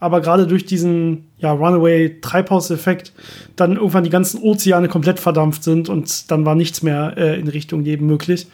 [0.00, 3.12] aber gerade durch diesen ja, Runaway-Treibhauseffekt
[3.56, 7.48] dann irgendwann die ganzen Ozeane komplett verdampft sind und dann war nichts mehr äh, in
[7.48, 8.46] Richtung Leben möglich.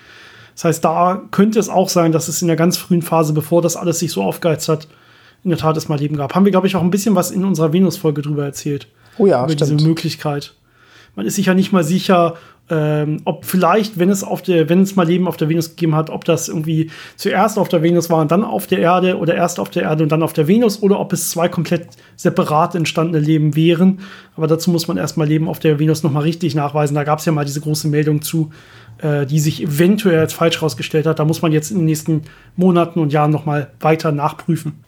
[0.55, 3.61] Das heißt, da könnte es auch sein, dass es in der ganz frühen Phase, bevor
[3.61, 4.89] das alles sich so aufgeheizt hat,
[5.43, 6.35] in der Tat es mal Leben gab.
[6.35, 8.87] Haben wir, glaube ich, auch ein bisschen was in unserer Venus-Folge drüber erzählt.
[9.19, 9.79] Oh ja, über stimmt.
[9.79, 10.55] diese Möglichkeit.
[11.17, 12.35] Man ist sich ja nicht mal sicher,
[12.71, 15.95] ähm, ob vielleicht, wenn es auf der, wenn es mal Leben auf der Venus gegeben
[15.95, 19.35] hat, ob das irgendwie zuerst auf der Venus war und dann auf der Erde oder
[19.35, 22.75] erst auf der Erde und dann auf der Venus oder ob es zwei komplett separat
[22.75, 24.01] entstandene Leben wären.
[24.35, 26.95] Aber dazu muss man erstmal Leben auf der Venus nochmal richtig nachweisen.
[26.95, 28.51] Da gab es ja mal diese große Meldung zu,
[28.99, 31.19] äh, die sich eventuell als falsch herausgestellt hat.
[31.19, 32.23] Da muss man jetzt in den nächsten
[32.57, 34.85] Monaten und Jahren nochmal weiter nachprüfen.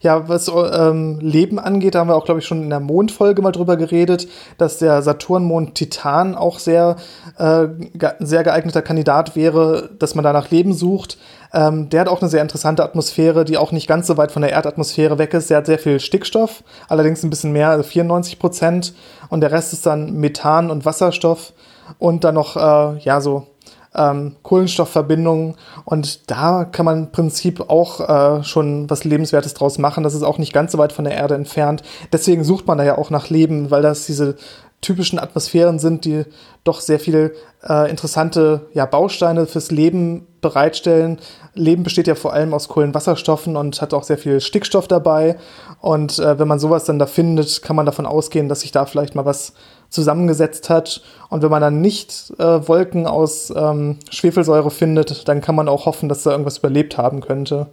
[0.00, 3.42] Ja, was ähm, Leben angeht, da haben wir auch, glaube ich, schon in der Mondfolge
[3.42, 6.96] mal drüber geredet, dass der Saturnmond Titan auch sehr,
[7.38, 11.18] äh, ge sehr geeigneter Kandidat wäre, dass man danach Leben sucht.
[11.52, 14.42] Ähm, der hat auch eine sehr interessante Atmosphäre, die auch nicht ganz so weit von
[14.42, 15.50] der Erdatmosphäre weg ist.
[15.50, 18.94] Der hat sehr viel Stickstoff, allerdings ein bisschen mehr, also 94 Prozent.
[19.30, 21.52] Und der Rest ist dann Methan und Wasserstoff
[21.98, 23.46] und dann noch, äh, ja, so
[23.94, 25.56] ähm, Kohlenstoffverbindungen.
[25.84, 30.04] Und da kann man im Prinzip auch äh, schon was Lebenswertes draus machen.
[30.04, 31.82] Das ist auch nicht ganz so weit von der Erde entfernt.
[32.12, 34.36] Deswegen sucht man da ja auch nach Leben, weil das diese
[34.84, 36.24] typischen Atmosphären sind, die
[36.62, 37.32] doch sehr viele
[37.66, 41.18] äh, interessante ja, Bausteine fürs Leben bereitstellen.
[41.54, 45.36] Leben besteht ja vor allem aus Kohlenwasserstoffen und hat auch sehr viel Stickstoff dabei.
[45.80, 48.84] Und äh, wenn man sowas dann da findet, kann man davon ausgehen, dass sich da
[48.84, 49.54] vielleicht mal was
[49.94, 51.02] zusammengesetzt hat.
[51.30, 55.86] Und wenn man dann nicht äh, Wolken aus ähm, Schwefelsäure findet, dann kann man auch
[55.86, 57.68] hoffen, dass da irgendwas überlebt haben könnte.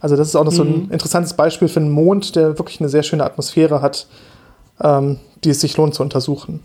[0.00, 0.56] Also das ist auch noch mhm.
[0.56, 0.90] so ein mhm.
[0.92, 4.06] interessantes Beispiel für einen Mond, der wirklich eine sehr schöne Atmosphäre hat,
[4.80, 6.60] ähm, die es sich lohnt zu untersuchen.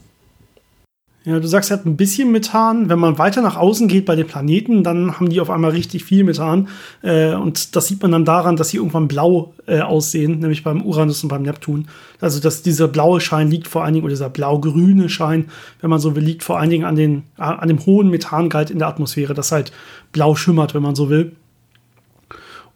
[1.26, 2.90] Ja, du sagst, er hat ein bisschen Methan.
[2.90, 6.04] Wenn man weiter nach außen geht bei den Planeten, dann haben die auf einmal richtig
[6.04, 6.68] viel Methan.
[7.02, 10.82] Äh, und das sieht man dann daran, dass sie irgendwann blau äh, aussehen, nämlich beim
[10.82, 11.88] Uranus und beim Neptun.
[12.20, 15.46] Also, dass dieser blaue Schein liegt vor allen Dingen, oder dieser blau-grüne Schein,
[15.80, 18.80] wenn man so will, liegt vor allen Dingen an, den, an dem hohen Methangehalt in
[18.80, 19.72] der Atmosphäre, das halt
[20.12, 21.38] blau schimmert, wenn man so will.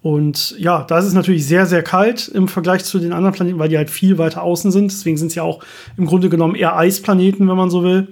[0.01, 3.59] Und ja, da ist es natürlich sehr, sehr kalt im Vergleich zu den anderen Planeten,
[3.59, 4.89] weil die halt viel weiter außen sind.
[4.89, 5.61] Deswegen sind es ja auch
[5.97, 8.07] im Grunde genommen eher Eisplaneten, wenn man so will.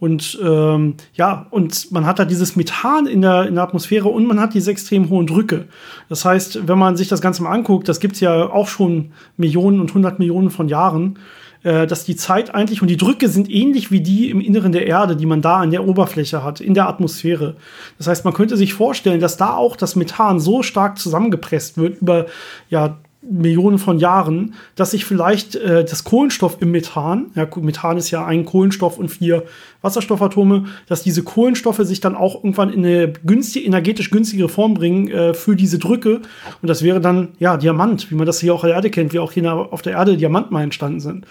[0.00, 4.26] Und ähm, ja, und man hat da dieses Methan in der, in der Atmosphäre und
[4.26, 5.66] man hat diese extrem hohen Drücke.
[6.08, 9.12] Das heißt, wenn man sich das Ganze mal anguckt, das gibt es ja auch schon
[9.36, 11.18] Millionen und hundert Millionen von Jahren,
[11.62, 14.86] äh, dass die Zeit eigentlich und die Drücke sind ähnlich wie die im Inneren der
[14.86, 17.56] Erde, die man da an der Oberfläche hat, in der Atmosphäre.
[17.98, 22.00] Das heißt, man könnte sich vorstellen, dass da auch das Methan so stark zusammengepresst wird
[22.00, 22.24] über
[22.70, 28.10] ja Millionen von Jahren, dass sich vielleicht äh, das Kohlenstoff im Methan, ja, Methan ist
[28.10, 29.44] ja ein Kohlenstoff und vier
[29.82, 35.08] Wasserstoffatome, dass diese Kohlenstoffe sich dann auch irgendwann in eine günstige, energetisch günstigere Form bringen
[35.08, 36.22] äh, für diese Drücke.
[36.62, 39.12] Und das wäre dann, ja, Diamant, wie man das hier auch auf der Erde kennt,
[39.12, 41.26] wie auch hier auf der Erde Diamanten mal entstanden sind.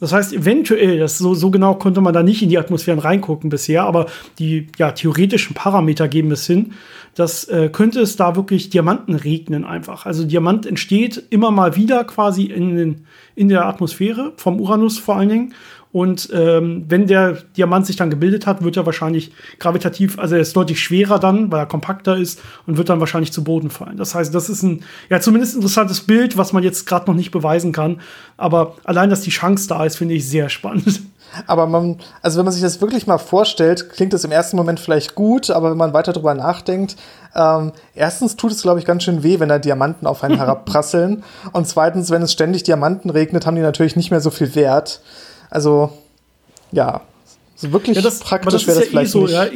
[0.00, 3.50] Das heißt, eventuell, das so, so genau konnte man da nicht in die Atmosphären reingucken
[3.50, 4.06] bisher, aber
[4.38, 6.72] die ja, theoretischen Parameter geben es hin,
[7.14, 10.06] dass äh, könnte es da wirklich Diamanten regnen einfach.
[10.06, 15.16] Also Diamant entsteht immer mal wieder quasi in, den, in der Atmosphäre, vom Uranus vor
[15.16, 15.54] allen Dingen.
[15.94, 19.30] Und ähm, wenn der Diamant sich dann gebildet hat, wird er wahrscheinlich
[19.60, 23.32] gravitativ, also er ist deutlich schwerer dann, weil er kompakter ist und wird dann wahrscheinlich
[23.32, 23.96] zu Boden fallen.
[23.96, 27.30] Das heißt, das ist ein, ja, zumindest interessantes Bild, was man jetzt gerade noch nicht
[27.30, 28.00] beweisen kann.
[28.36, 31.02] Aber allein, dass die Chance da ist, finde ich sehr spannend.
[31.46, 34.80] Aber man, also wenn man sich das wirklich mal vorstellt, klingt das im ersten Moment
[34.80, 36.96] vielleicht gut, aber wenn man weiter drüber nachdenkt,
[37.36, 41.22] ähm, erstens tut es, glaube ich, ganz schön weh, wenn da Diamanten auf einen herabprasseln.
[41.52, 45.00] Und zweitens, wenn es ständig Diamanten regnet, haben die natürlich nicht mehr so viel Wert.
[45.54, 45.92] Also,
[46.72, 47.02] ja,
[47.54, 49.32] so wirklich ja, das, praktisch wäre das, ja vielleicht eh so, nicht.
[49.32, 49.46] Ja,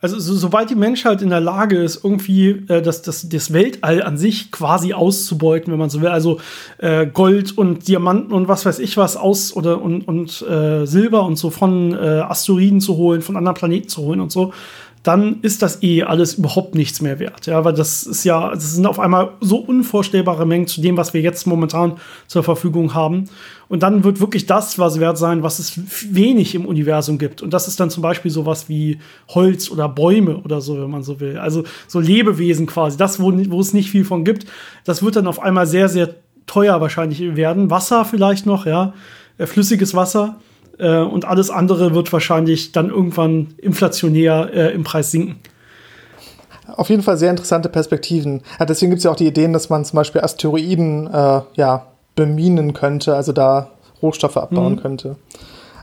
[0.00, 4.00] also so, sobald die Menschheit in der Lage ist, irgendwie äh, das, das, das Weltall
[4.02, 6.40] an sich quasi auszubeuten, wenn man so will, also
[6.78, 11.24] äh, Gold und Diamanten und was weiß ich was aus oder und, und äh, Silber
[11.24, 14.52] und so von äh, Asteroiden zu holen, von anderen Planeten zu holen und so,
[15.02, 17.46] dann ist das eh alles überhaupt nichts mehr wert.
[17.46, 21.12] Ja, weil das ist ja, das sind auf einmal so unvorstellbare Mengen zu dem, was
[21.12, 21.94] wir jetzt momentan
[22.28, 23.24] zur Verfügung haben.
[23.68, 25.80] Und dann wird wirklich das was wert sein, was es
[26.14, 27.42] wenig im Universum gibt.
[27.42, 31.02] Und das ist dann zum Beispiel sowas wie Holz oder Bäume oder so, wenn man
[31.02, 31.36] so will.
[31.36, 32.96] Also so Lebewesen quasi.
[32.96, 34.46] Das, wo, wo es nicht viel von gibt,
[34.84, 36.14] das wird dann auf einmal sehr, sehr
[36.46, 37.70] teuer wahrscheinlich werden.
[37.70, 38.94] Wasser vielleicht noch, ja.
[39.38, 40.36] Äh, flüssiges Wasser
[40.78, 45.40] äh, und alles andere wird wahrscheinlich dann irgendwann inflationär äh, im Preis sinken.
[46.76, 48.42] Auf jeden Fall sehr interessante Perspektiven.
[48.58, 51.86] Ja, deswegen gibt es ja auch die Ideen, dass man zum Beispiel Asteroiden äh, ja,
[52.14, 54.80] beminen könnte, also da Rohstoffe abbauen mhm.
[54.80, 55.16] könnte.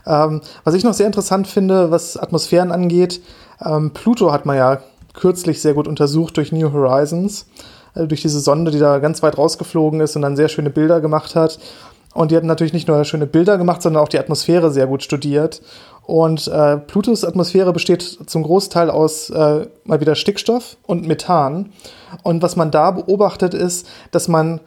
[0.06, 3.20] Ähm, was ich noch sehr interessant finde, was Atmosphären angeht,
[3.64, 4.80] ähm, Pluto hat man ja
[5.14, 7.46] kürzlich sehr gut untersucht durch New Horizons,
[7.94, 11.00] äh, durch diese Sonde, die da ganz weit rausgeflogen ist und dann sehr schöne Bilder
[11.00, 11.58] gemacht hat.
[12.14, 15.02] Und die hatten natürlich nicht nur schöne Bilder gemacht, sondern auch die Atmosphäre sehr gut
[15.02, 15.62] studiert.
[16.02, 21.72] Und äh, Plutos Atmosphäre besteht zum Großteil aus äh, mal wieder Stickstoff und Methan.
[22.24, 24.60] Und was man da beobachtet ist, dass man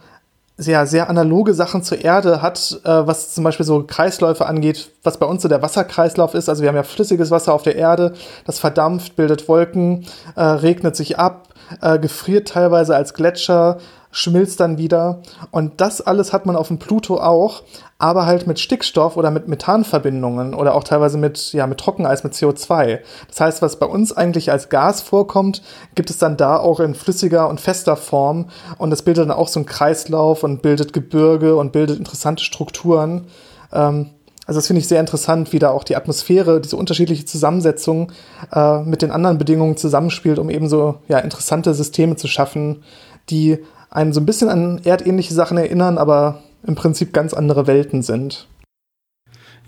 [0.56, 5.18] sehr, sehr analoge Sachen zur Erde hat, äh, was zum Beispiel so Kreisläufe angeht, was
[5.18, 6.48] bei uns so der Wasserkreislauf ist.
[6.48, 8.14] Also wir haben ja flüssiges Wasser auf der Erde,
[8.46, 11.48] das verdampft, bildet Wolken, äh, regnet sich ab,
[11.82, 13.78] äh, gefriert teilweise als Gletscher,
[14.14, 15.22] schmilzt dann wieder.
[15.50, 17.64] Und das alles hat man auf dem Pluto auch,
[17.98, 22.32] aber halt mit Stickstoff oder mit Methanverbindungen oder auch teilweise mit, ja, mit Trockeneis, mit
[22.32, 23.00] CO2.
[23.26, 25.62] Das heißt, was bei uns eigentlich als Gas vorkommt,
[25.96, 28.46] gibt es dann da auch in flüssiger und fester Form.
[28.78, 33.26] Und das bildet dann auch so einen Kreislauf und bildet Gebirge und bildet interessante Strukturen.
[33.72, 34.10] Ähm,
[34.46, 38.12] also das finde ich sehr interessant, wie da auch die Atmosphäre, diese unterschiedliche Zusammensetzung
[38.52, 42.84] äh, mit den anderen Bedingungen zusammenspielt, um eben so ja, interessante Systeme zu schaffen,
[43.30, 43.58] die
[43.94, 48.48] einen so ein bisschen an erdähnliche Sachen erinnern, aber im Prinzip ganz andere Welten sind.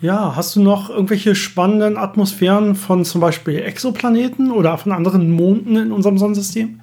[0.01, 5.77] Ja, hast du noch irgendwelche spannenden Atmosphären von zum Beispiel Exoplaneten oder von anderen Monden
[5.77, 6.81] in unserem Sonnensystem?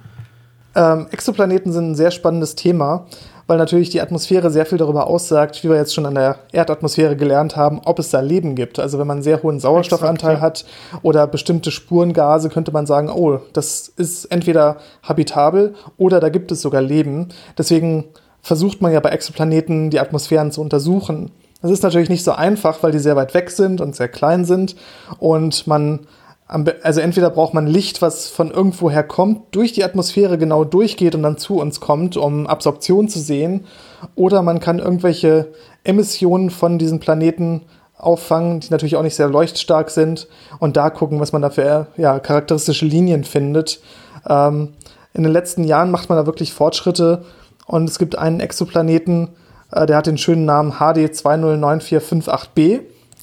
[0.74, 3.06] Ähm, Exoplaneten sind ein sehr spannendes Thema
[3.46, 7.16] weil natürlich die Atmosphäre sehr viel darüber aussagt, wie wir jetzt schon an der Erdatmosphäre
[7.16, 8.78] gelernt haben, ob es da Leben gibt.
[8.78, 10.92] Also wenn man einen sehr hohen Sauerstoffanteil Exakt, ja.
[10.92, 16.52] hat oder bestimmte Spurengase, könnte man sagen, oh, das ist entweder habitabel oder da gibt
[16.52, 17.28] es sogar Leben.
[17.58, 18.04] Deswegen
[18.40, 21.30] versucht man ja bei Exoplaneten die Atmosphären zu untersuchen.
[21.62, 24.44] Das ist natürlich nicht so einfach, weil die sehr weit weg sind und sehr klein
[24.44, 24.76] sind
[25.18, 26.00] und man
[26.46, 31.22] also entweder braucht man Licht, was von irgendwoher kommt, durch die Atmosphäre genau durchgeht und
[31.22, 33.66] dann zu uns kommt, um Absorption zu sehen,
[34.14, 35.52] oder man kann irgendwelche
[35.84, 37.62] Emissionen von diesen Planeten
[37.96, 40.28] auffangen, die natürlich auch nicht sehr leuchtstark sind
[40.58, 43.80] und da gucken, was man da für ja, charakteristische Linien findet.
[44.28, 44.74] Ähm,
[45.14, 47.24] in den letzten Jahren macht man da wirklich Fortschritte
[47.66, 49.30] und es gibt einen Exoplaneten,
[49.72, 52.80] äh, der hat den schönen Namen HD 209458b.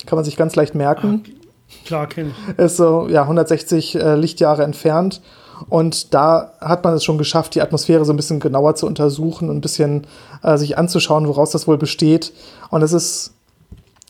[0.07, 1.23] Kann man sich ganz leicht merken.
[1.25, 1.40] Ah,
[1.85, 2.59] klar, kenne ich.
[2.59, 5.21] Ist so ja, 160 äh, Lichtjahre entfernt.
[5.69, 9.49] Und da hat man es schon geschafft, die Atmosphäre so ein bisschen genauer zu untersuchen
[9.49, 10.07] und ein bisschen
[10.43, 12.33] äh, sich anzuschauen, woraus das wohl besteht.
[12.69, 13.33] Und es ist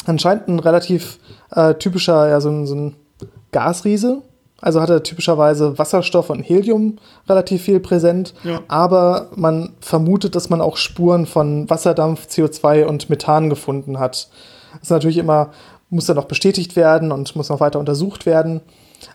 [0.06, 1.20] anscheinend ein relativ
[1.52, 2.96] äh, typischer, ja, so ein, so ein
[3.52, 4.22] Gasriese.
[4.62, 8.36] Also hat er typischerweise Wasserstoff und Helium relativ viel präsent.
[8.44, 8.60] Ja.
[8.68, 14.30] Aber man vermutet, dass man auch Spuren von Wasserdampf, CO2 und Methan gefunden hat.
[14.74, 15.50] Das ist natürlich immer,
[15.92, 18.62] muss dann noch bestätigt werden und muss noch weiter untersucht werden.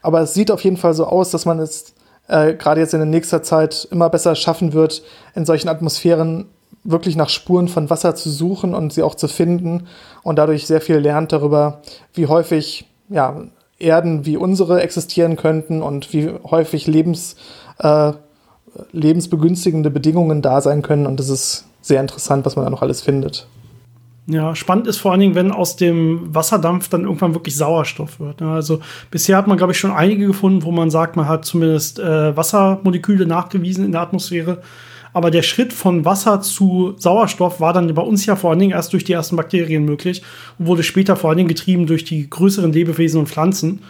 [0.03, 1.95] Aber es sieht auf jeden Fall so aus, dass man es
[2.29, 5.03] äh, gerade jetzt in der nächster Zeit immer besser schaffen wird,
[5.35, 6.47] in solchen Atmosphären
[6.85, 9.89] wirklich nach Spuren von Wasser zu suchen und sie auch zu finden
[10.23, 11.81] und dadurch sehr viel lernt darüber,
[12.15, 13.43] wie häufig ja,
[13.79, 17.37] Erden wie unsere existieren könnten und wie häufig Lebens,
[17.79, 18.13] äh,
[18.93, 21.07] lebensbegünstigende Bedingungen da sein können.
[21.07, 23.47] Und das ist sehr interessant, was man da noch alles findet.
[24.29, 28.41] Ja, spannend ist vor allen Dingen, wenn aus dem Wasserdampf dann irgendwann wirklich Sauerstoff wird.
[28.41, 28.51] Ne?
[28.51, 32.01] Also bisher hat man, glaube ich, schon einige gefunden, wo man sagt, man hat zumindest
[32.01, 34.63] äh, Wassermoleküle nachgewiesen in der Atmosphäre.
[35.13, 38.73] Aber der Schritt von Wasser zu Sauerstoff war dann bei uns ja vor allen Dingen
[38.73, 40.23] erst durch die ersten Bakterien möglich
[40.59, 43.81] und wurde später vor allen Dingen getrieben durch die größeren Lebewesen und Pflanzen,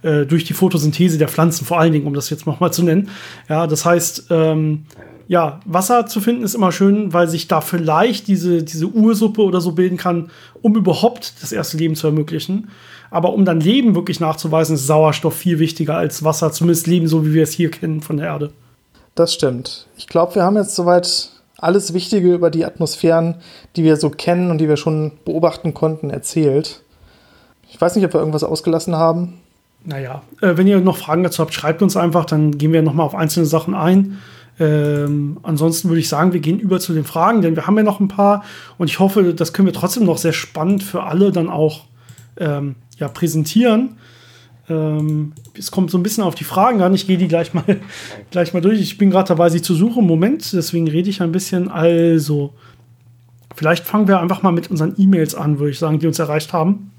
[0.00, 3.10] äh, durch die Photosynthese der Pflanzen vor allen Dingen, um das jetzt nochmal zu nennen.
[3.48, 4.86] Ja, das heißt, ähm,
[5.28, 9.60] ja, Wasser zu finden ist immer schön, weil sich da vielleicht diese, diese Ursuppe oder
[9.60, 10.30] so bilden kann,
[10.60, 12.68] um überhaupt das erste Leben zu ermöglichen.
[13.10, 17.26] Aber um dann Leben wirklich nachzuweisen, ist Sauerstoff viel wichtiger als Wasser, zumindest Leben so,
[17.26, 18.52] wie wir es hier kennen von der Erde.
[19.14, 19.86] Das stimmt.
[19.96, 23.36] Ich glaube, wir haben jetzt soweit alles Wichtige über die Atmosphären,
[23.76, 26.82] die wir so kennen und die wir schon beobachten konnten, erzählt.
[27.70, 29.34] Ich weiß nicht, ob wir irgendwas ausgelassen haben.
[29.84, 33.06] Naja, äh, wenn ihr noch Fragen dazu habt, schreibt uns einfach, dann gehen wir nochmal
[33.06, 34.18] auf einzelne Sachen ein.
[34.60, 37.82] Ähm, ansonsten würde ich sagen, wir gehen über zu den Fragen, denn wir haben ja
[37.82, 38.44] noch ein paar
[38.78, 41.86] und ich hoffe, das können wir trotzdem noch sehr spannend für alle dann auch
[42.36, 43.96] ähm, ja, präsentieren.
[44.68, 46.94] Ähm, es kommt so ein bisschen auf die Fragen an.
[46.94, 47.64] Ich gehe die gleich mal,
[48.30, 48.80] gleich mal durch.
[48.80, 50.06] Ich bin gerade dabei, sie zu suchen.
[50.06, 51.68] Moment, deswegen rede ich ein bisschen.
[51.68, 52.54] Also,
[53.54, 56.52] vielleicht fangen wir einfach mal mit unseren E-Mails an, würde ich sagen, die uns erreicht
[56.52, 56.90] haben.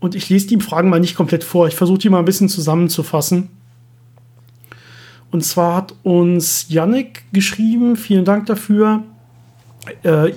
[0.00, 1.68] Und ich lese die Fragen mal nicht komplett vor.
[1.68, 3.50] Ich versuche die mal ein bisschen zusammenzufassen.
[5.32, 9.02] Und zwar hat uns Yannick geschrieben, vielen Dank dafür.
[10.04, 10.34] Äh,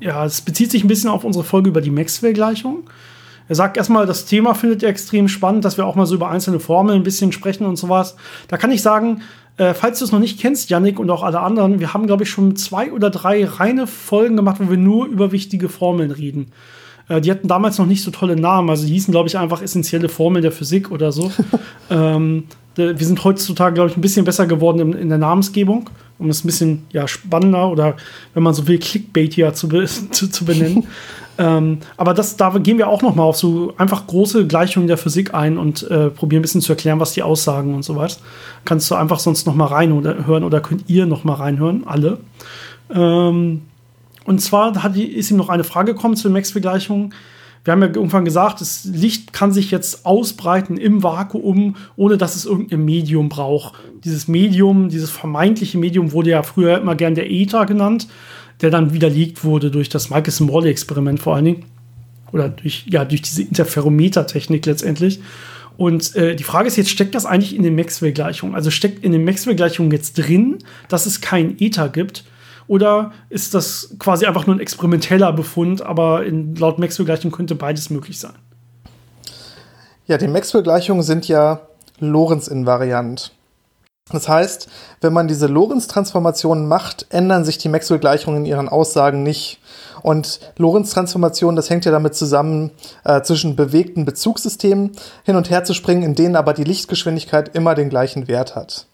[0.00, 2.84] ja, es bezieht sich ein bisschen auf unsere Folge über die Maxwell-Gleichung.
[3.48, 6.30] Er sagt erstmal, das Thema findet er extrem spannend, dass wir auch mal so über
[6.30, 8.16] einzelne Formeln ein bisschen sprechen und sowas.
[8.46, 9.22] Da kann ich sagen,
[9.56, 12.22] äh, falls du es noch nicht kennst, Yannick und auch alle anderen, wir haben, glaube
[12.22, 16.52] ich, schon zwei oder drei reine Folgen gemacht, wo wir nur über wichtige Formeln reden.
[17.08, 19.60] Äh, die hatten damals noch nicht so tolle Namen, also die hießen, glaube ich, einfach
[19.60, 21.32] essentielle Formeln der Physik oder so.
[21.90, 22.44] ähm,
[22.76, 26.44] wir sind heutzutage, glaube ich, ein bisschen besser geworden in, in, der Namensgebung, um es
[26.44, 27.96] ein bisschen ja, spannender oder,
[28.34, 29.68] wenn man so will, Clickbait ja zu,
[30.10, 30.86] zu, zu benennen.
[31.38, 34.96] Ähm, aber das, da gehen wir auch noch mal auf so einfach große Gleichungen der
[34.96, 38.16] Physik ein und äh, probieren ein bisschen zu erklären, was die aussagen und so weiter.
[38.64, 42.18] Kannst du einfach sonst noch mal reinhören oder könnt ihr noch mal reinhören, alle.
[42.90, 43.62] Ähm,
[44.24, 47.12] und zwar hat, ist ihm noch eine Frage gekommen zu den Max-Vergleichungen.
[47.66, 52.36] Wir haben ja irgendwann gesagt, das Licht kann sich jetzt ausbreiten im Vakuum, ohne dass
[52.36, 53.74] es irgendein Medium braucht.
[54.04, 58.06] Dieses Medium, dieses vermeintliche Medium wurde ja früher immer gern der Äther genannt
[58.60, 61.64] der dann widerlegt wurde durch das Michelson-Morley-Experiment vor allen Dingen.
[62.32, 65.20] Oder durch, ja, durch diese Interferometer-Technik letztendlich.
[65.76, 68.54] Und äh, die Frage ist jetzt, steckt das eigentlich in den Maxwell-Gleichungen?
[68.54, 72.24] Also steckt in den Maxwell-Gleichungen jetzt drin, dass es kein Ether gibt?
[72.68, 77.90] Oder ist das quasi einfach nur ein experimenteller Befund, aber in, laut Maxwell-Gleichung könnte beides
[77.90, 78.34] möglich sein?
[80.06, 81.60] Ja, die Maxwell-Gleichungen sind ja
[81.98, 83.32] Lorentz-invariant.
[84.12, 84.68] Das heißt,
[85.00, 89.58] wenn man diese Lorentz-Transformationen macht, ändern sich die Maxwell-Gleichungen in ihren Aussagen nicht.
[90.02, 92.70] Und Lorentz-Transformationen, das hängt ja damit zusammen,
[93.04, 94.92] äh, zwischen bewegten Bezugssystemen
[95.24, 98.86] hin und her zu springen, in denen aber die Lichtgeschwindigkeit immer den gleichen Wert hat.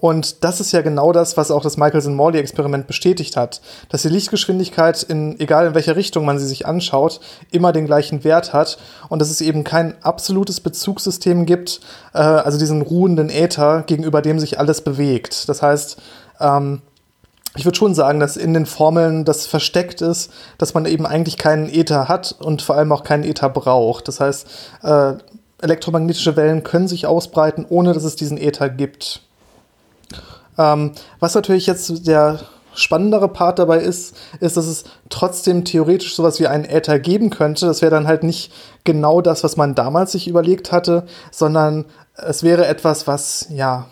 [0.00, 5.02] Und das ist ja genau das, was auch das Michelson-Morley-Experiment bestätigt hat, dass die Lichtgeschwindigkeit,
[5.02, 7.20] in, egal in welcher Richtung man sie sich anschaut,
[7.50, 8.78] immer den gleichen Wert hat
[9.10, 11.80] und dass es eben kein absolutes Bezugssystem gibt,
[12.14, 15.48] äh, also diesen ruhenden Äther, gegenüber dem sich alles bewegt.
[15.48, 15.98] Das heißt,
[16.40, 16.80] ähm,
[17.56, 21.36] ich würde schon sagen, dass in den Formeln das versteckt ist, dass man eben eigentlich
[21.36, 24.08] keinen Äther hat und vor allem auch keinen Äther braucht.
[24.08, 24.46] Das heißt,
[24.82, 25.14] äh,
[25.60, 29.22] elektromagnetische Wellen können sich ausbreiten, ohne dass es diesen Äther gibt.
[30.60, 32.40] Ähm, was natürlich jetzt der
[32.74, 37.66] spannendere Part dabei ist, ist, dass es trotzdem theoretisch sowas wie einen Äther geben könnte.
[37.66, 38.52] Das wäre dann halt nicht
[38.84, 43.86] genau das, was man damals sich überlegt hatte, sondern es wäre etwas, was ja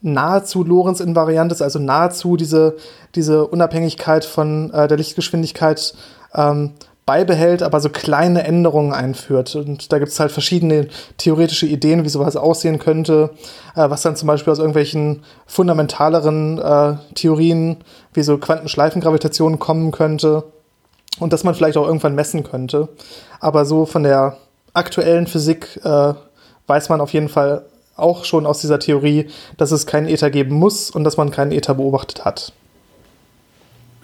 [0.00, 2.76] nahezu Lorenz invariant ist, also nahezu diese,
[3.14, 5.94] diese Unabhängigkeit von äh, der Lichtgeschwindigkeit
[6.34, 6.74] ähm,
[7.08, 9.56] beibehält, aber so kleine Änderungen einführt.
[9.56, 13.30] Und da gibt es halt verschiedene theoretische Ideen, wie sowas aussehen könnte,
[13.74, 17.78] äh, was dann zum Beispiel aus irgendwelchen fundamentaleren äh, Theorien
[18.12, 20.44] wie so Quantenschleifengravitation kommen könnte
[21.18, 22.90] und dass man vielleicht auch irgendwann messen könnte.
[23.40, 24.36] Aber so von der
[24.74, 26.12] aktuellen Physik äh,
[26.66, 27.64] weiß man auf jeden Fall
[27.96, 31.52] auch schon aus dieser Theorie, dass es keinen Ether geben muss und dass man keinen
[31.52, 32.52] Ether beobachtet hat.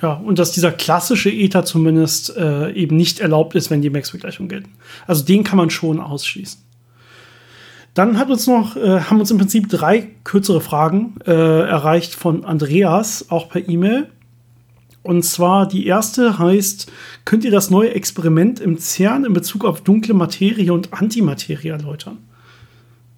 [0.04, 4.50] Ja, und dass dieser klassische Ether zumindest äh, eben nicht erlaubt ist, wenn die Max-Begleichungen
[4.50, 4.68] gelten.
[5.06, 6.60] Also den kann man schon ausschließen.
[7.94, 12.44] Dann hat uns noch, äh, haben uns im Prinzip drei kürzere Fragen äh, erreicht von
[12.44, 14.08] Andreas, auch per E-Mail.
[15.02, 16.92] Und zwar die erste heißt,
[17.24, 22.18] könnt ihr das neue Experiment im CERN in Bezug auf dunkle Materie und Antimaterie erläutern?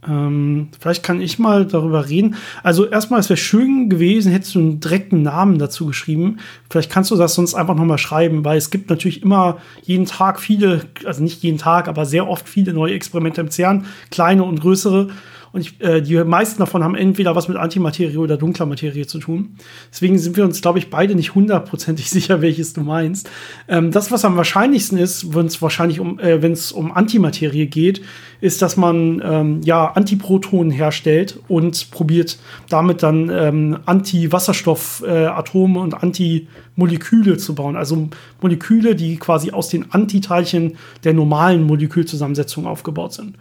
[0.08, 2.36] Ähm, vielleicht kann ich mal darüber reden.
[2.62, 6.38] Also erstmal, es wäre schön gewesen, hättest du einen direkten Namen dazu geschrieben.
[6.70, 10.40] Vielleicht kannst du das sonst einfach nochmal schreiben, weil es gibt natürlich immer jeden Tag
[10.40, 14.60] viele, also nicht jeden Tag, aber sehr oft viele neue Experimente im CERN, kleine und
[14.60, 15.08] größere.
[15.56, 19.18] Und ich, äh, die meisten davon haben entweder was mit Antimaterie oder dunkler Materie zu
[19.18, 19.56] tun.
[19.90, 23.30] Deswegen sind wir uns, glaube ich, beide nicht hundertprozentig sicher, welches du meinst.
[23.66, 27.68] Ähm, das, was am wahrscheinlichsten ist, wenn es wahrscheinlich um, äh, wenn es um Antimaterie
[27.68, 28.02] geht,
[28.40, 35.94] ist, dass man ähm, ja Antiprotonen herstellt und probiert damit dann ähm, Anti-Wasserstoffatome äh, und
[35.94, 37.76] Antimoleküle zu bauen.
[37.76, 38.08] Also
[38.40, 43.36] Moleküle, die quasi aus den Antiteilchen der normalen Molekülzusammensetzung aufgebaut sind.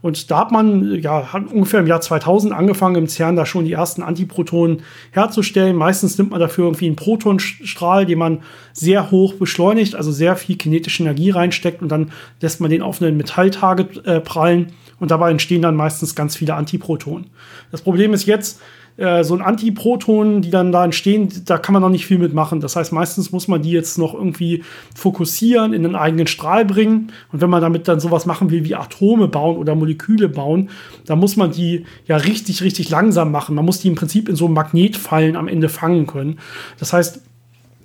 [0.00, 3.64] Und da hat man ja hat ungefähr im Jahr 2000 angefangen, im CERN da schon
[3.64, 5.76] die ersten Antiprotonen herzustellen.
[5.76, 8.42] Meistens nimmt man dafür irgendwie einen Protonstrahl, den man
[8.72, 13.02] sehr hoch beschleunigt, also sehr viel kinetische Energie reinsteckt und dann lässt man den auf
[13.02, 17.26] einen Metalltarget äh, prallen und dabei entstehen dann meistens ganz viele Antiprotonen.
[17.70, 18.60] Das Problem ist jetzt,
[18.98, 22.60] äh, so ein Antiproton, die dann da entstehen, da kann man noch nicht viel mitmachen.
[22.60, 27.12] Das heißt, meistens muss man die jetzt noch irgendwie fokussieren, in einen eigenen Strahl bringen.
[27.32, 30.70] Und wenn man damit dann sowas machen will wie Atome bauen oder Moleküle bauen,
[31.06, 33.54] dann muss man die ja richtig, richtig langsam machen.
[33.54, 36.40] Man muss die im Prinzip in so Magnetfallen am Ende fangen können.
[36.80, 37.22] Das heißt,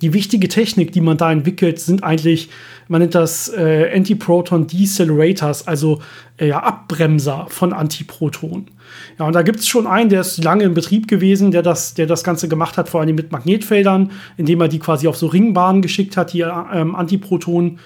[0.02, 2.50] die wichtige Technik, die man da entwickelt, sind eigentlich,
[2.88, 6.00] man nennt das äh, Antiproton Decelerators, also
[6.36, 8.70] äh, ja, Abbremser von Antiprotonen.
[9.18, 11.94] Ja, und da gibt es schon einen, der ist lange in Betrieb gewesen, der das,
[11.94, 15.26] der das Ganze gemacht hat, vor allem mit Magnetfeldern, indem er die quasi auf so
[15.26, 17.78] Ringbahnen geschickt hat, die ähm, Antiprotonen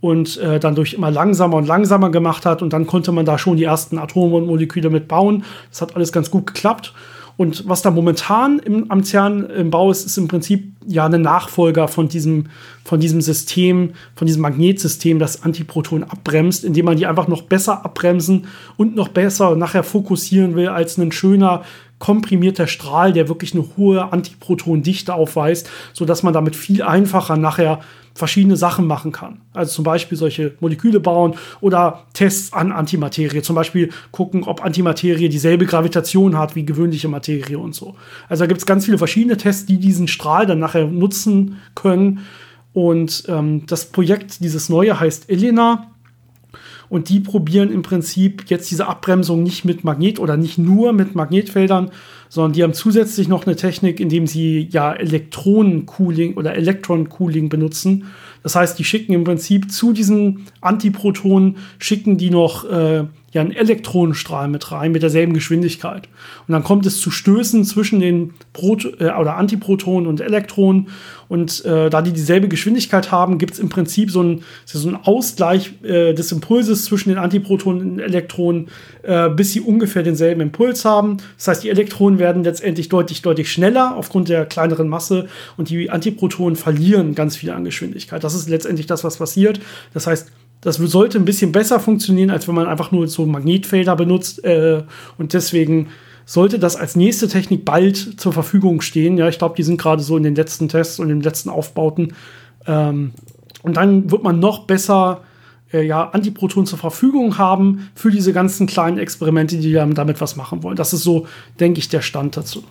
[0.00, 2.62] und äh, dann durch immer langsamer und langsamer gemacht hat.
[2.62, 5.44] Und dann konnte man da schon die ersten Atome und Moleküle mitbauen.
[5.70, 6.92] Das hat alles ganz gut geklappt.
[7.38, 11.22] Und was da momentan im, am CERN im Bau ist, ist im Prinzip ja ein
[11.22, 12.46] Nachfolger von diesem,
[12.84, 17.84] von diesem System, von diesem Magnetsystem, das Antiprotonen abbremst, indem man die einfach noch besser
[17.84, 21.62] abbremsen und noch besser nachher fokussieren will als ein schöner
[22.00, 27.78] komprimierter Strahl, der wirklich eine hohe Antiprotondichte aufweist, sodass man damit viel einfacher nachher
[28.18, 29.40] verschiedene Sachen machen kann.
[29.54, 33.42] Also zum Beispiel solche Moleküle bauen oder Tests an Antimaterie.
[33.42, 37.94] Zum Beispiel gucken, ob Antimaterie dieselbe Gravitation hat wie gewöhnliche Materie und so.
[38.28, 42.20] Also da gibt es ganz viele verschiedene Tests, die diesen Strahl dann nachher nutzen können.
[42.72, 45.86] Und ähm, das Projekt, dieses neue, heißt Elena.
[46.88, 51.14] Und die probieren im Prinzip jetzt diese Abbremsung nicht mit Magnet oder nicht nur mit
[51.14, 51.90] Magnetfeldern,
[52.28, 58.06] sondern die haben zusätzlich noch eine Technik, indem sie ja Elektronencooling oder Elektroncooling benutzen.
[58.42, 63.52] Das heißt, die schicken im Prinzip zu diesen Antiprotonen, schicken die noch äh, ja einen
[63.52, 66.08] Elektronenstrahl mit rein mit derselben Geschwindigkeit.
[66.46, 70.88] Und dann kommt es zu Stößen zwischen den Prot äh, oder Antiprotonen und Elektronen.
[71.28, 75.72] Und äh, da die dieselbe Geschwindigkeit haben, gibt es im Prinzip so einen so Ausgleich
[75.82, 78.68] äh, des Impulses zwischen den Antiprotonen und Elektronen,
[79.02, 81.18] äh, bis sie ungefähr denselben Impuls haben.
[81.36, 85.90] Das heißt, die Elektronen werden letztendlich deutlich, deutlich schneller aufgrund der kleineren Masse und die
[85.90, 88.24] Antiprotonen verlieren ganz viel an Geschwindigkeit.
[88.24, 89.60] Das ist letztendlich das, was passiert.
[89.92, 93.96] Das heißt, das sollte ein bisschen besser funktionieren, als wenn man einfach nur so Magnetfelder
[93.96, 94.44] benutzt.
[94.44, 94.82] Äh,
[95.16, 95.88] und deswegen
[96.24, 99.16] sollte das als nächste Technik bald zur Verfügung stehen.
[99.16, 102.14] Ja, ich glaube, die sind gerade so in den letzten Tests und den letzten Aufbauten.
[102.66, 103.12] Ähm,
[103.62, 105.22] und dann wird man noch besser
[105.72, 110.62] äh, ja, Antiprotonen zur Verfügung haben für diese ganzen kleinen Experimente, die damit was machen
[110.62, 110.76] wollen.
[110.76, 111.26] Das ist so,
[111.60, 112.64] denke ich, der Stand dazu.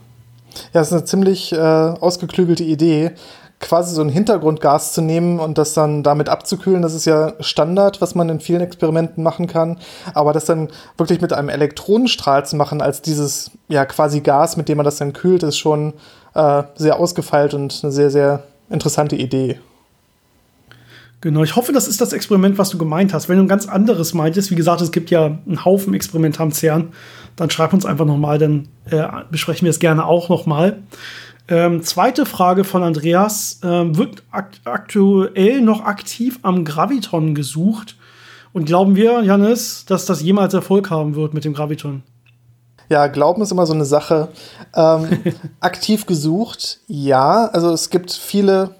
[0.73, 3.11] Ja, das ist eine ziemlich äh, ausgeklügelte Idee
[3.59, 8.01] quasi so ein Hintergrundgas zu nehmen und das dann damit abzukühlen, das ist ja Standard,
[8.01, 9.77] was man in vielen Experimenten machen kann.
[10.13, 14.69] Aber das dann wirklich mit einem Elektronenstrahl zu machen, als dieses ja quasi Gas, mit
[14.69, 15.93] dem man das dann kühlt, ist schon
[16.35, 19.59] äh, sehr ausgefeilt und eine sehr, sehr interessante Idee.
[21.19, 23.27] Genau, ich hoffe, das ist das Experiment, was du gemeint hast.
[23.27, 26.51] Wenn du ein ganz anderes meintest, wie gesagt, es gibt ja einen Haufen Experimente am
[26.51, 26.89] CERN,
[27.35, 30.77] dann schreib uns einfach nochmal, dann äh, besprechen wir es gerne auch nochmal.
[31.49, 33.59] Ähm, zweite Frage von Andreas.
[33.63, 37.95] Ähm, wird akt aktuell noch aktiv am Graviton gesucht?
[38.53, 42.03] Und glauben wir, Janis, dass das jemals Erfolg haben wird mit dem Graviton?
[42.89, 44.29] Ja, Glauben ist immer so eine Sache.
[44.75, 45.07] Ähm,
[45.59, 47.45] aktiv gesucht, ja.
[47.47, 48.71] Also es gibt viele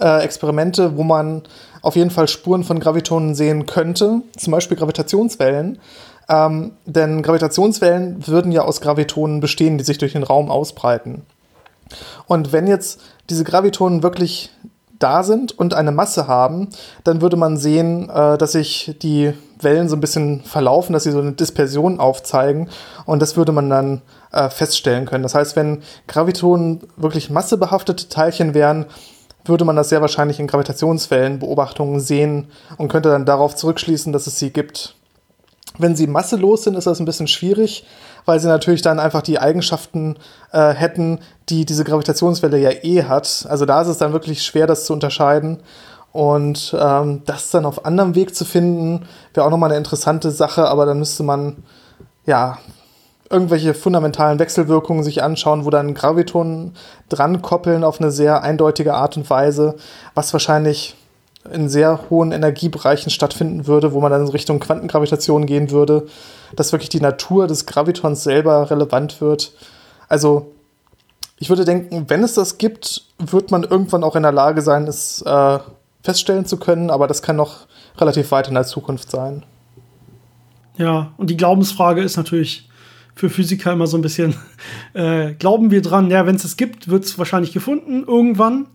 [0.00, 1.42] äh, Experimente, wo man
[1.82, 5.78] auf jeden Fall Spuren von Gravitonen sehen könnte, zum Beispiel Gravitationswellen.
[6.28, 11.22] Ähm, denn Gravitationswellen würden ja aus Gravitonen bestehen, die sich durch den Raum ausbreiten.
[12.26, 14.50] Und wenn jetzt diese Gravitonen wirklich
[14.98, 16.68] da sind und eine Masse haben,
[17.02, 21.10] dann würde man sehen, äh, dass sich die Wellen so ein bisschen verlaufen, dass sie
[21.10, 22.68] so eine Dispersion aufzeigen
[23.06, 25.22] und das würde man dann äh, feststellen können.
[25.22, 28.86] Das heißt, wenn Gravitonen wirklich massebehaftete Teilchen wären,
[29.44, 34.38] würde man das sehr wahrscheinlich in Gravitationswellenbeobachtungen sehen und könnte dann darauf zurückschließen, dass es
[34.38, 34.96] sie gibt.
[35.76, 37.84] Wenn sie masselos sind, ist das ein bisschen schwierig,
[38.24, 40.16] weil sie natürlich dann einfach die Eigenschaften
[40.52, 43.46] äh, hätten, die diese Gravitationswelle ja eh hat.
[43.48, 45.62] Also da ist es dann wirklich schwer, das zu unterscheiden.
[46.12, 50.68] Und ähm, das dann auf anderem Weg zu finden, wäre auch nochmal eine interessante Sache,
[50.68, 51.64] aber dann müsste man
[52.24, 52.58] ja
[53.30, 56.76] irgendwelche fundamentalen Wechselwirkungen sich anschauen, wo dann Gravitonen
[57.08, 59.74] dran koppeln auf eine sehr eindeutige Art und Weise,
[60.14, 60.94] was wahrscheinlich
[61.52, 66.06] in sehr hohen Energiebereichen stattfinden würde, wo man dann in Richtung Quantengravitation gehen würde,
[66.56, 69.52] dass wirklich die Natur des Gravitons selber relevant wird.
[70.08, 70.52] Also
[71.38, 74.86] ich würde denken, wenn es das gibt, wird man irgendwann auch in der Lage sein,
[74.86, 75.58] es äh,
[76.02, 77.66] feststellen zu können, aber das kann noch
[77.98, 79.44] relativ weit in der Zukunft sein.
[80.76, 82.68] Ja, und die Glaubensfrage ist natürlich
[83.14, 84.34] für Physiker immer so ein bisschen,
[84.94, 88.66] äh, glauben wir dran, ja, wenn es es gibt, wird es wahrscheinlich gefunden irgendwann.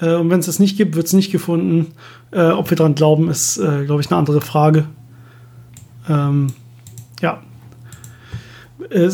[0.00, 1.88] Äh, und wenn es es nicht gibt, wird es nicht gefunden.
[2.30, 4.86] Äh, ob wir dran glauben, ist, äh, glaube ich, eine andere Frage.
[6.08, 6.48] Ähm,
[7.20, 7.42] ja.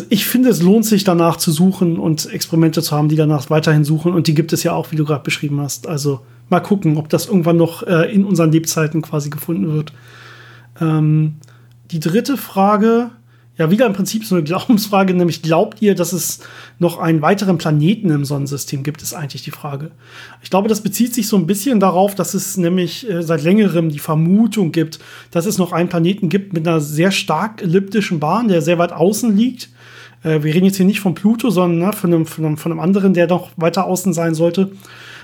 [0.08, 3.84] Ich finde, es lohnt sich danach zu suchen und Experimente zu haben, die danach weiterhin
[3.84, 4.14] suchen.
[4.14, 5.86] Und die gibt es ja auch, wie du gerade beschrieben hast.
[5.86, 9.92] Also mal gucken, ob das irgendwann noch äh, in unseren Lebzeiten quasi gefunden wird.
[10.80, 11.34] Ähm,
[11.90, 13.10] die dritte Frage
[13.58, 16.40] ja wieder im Prinzip so eine Glaubensfrage, nämlich glaubt ihr, dass es
[16.78, 19.90] noch einen weiteren Planeten im Sonnensystem gibt, ist eigentlich die Frage.
[20.42, 23.88] Ich glaube, das bezieht sich so ein bisschen darauf, dass es nämlich äh, seit längerem
[23.88, 24.98] die Vermutung gibt,
[25.30, 28.92] dass es noch einen Planeten gibt mit einer sehr stark elliptischen Bahn, der sehr weit
[28.92, 29.70] außen liegt.
[30.22, 32.72] Äh, wir reden jetzt hier nicht von Pluto, sondern ne, von, einem, von, einem, von
[32.72, 34.72] einem anderen, der noch weiter außen sein sollte.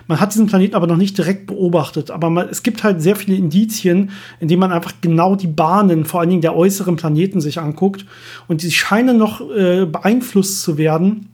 [0.06, 2.10] Man hat diesen Planeten aber noch nicht direkt beobachtet.
[2.10, 6.04] Aber man, es gibt halt sehr viele Indizien, in denen man einfach genau die Bahnen,
[6.04, 8.06] vor allen Dingen der äußeren Planeten, sich anguckt.
[8.48, 11.28] Und die scheinen noch äh, beeinflusst zu werden.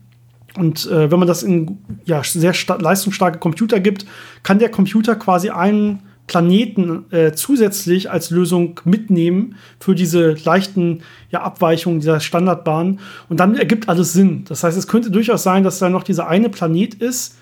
[0.57, 4.07] Und äh, wenn man das in ja, sehr leistungsstarke Computer gibt,
[4.43, 11.01] kann der Computer quasi einen Planeten äh, zusätzlich als Lösung mitnehmen für diese leichten
[11.31, 13.01] ja, Abweichungen dieser Standardbahn.
[13.29, 14.45] Und dann ergibt alles Sinn.
[14.47, 17.37] Das heißt, es könnte durchaus sein, dass da noch dieser eine Planet ist,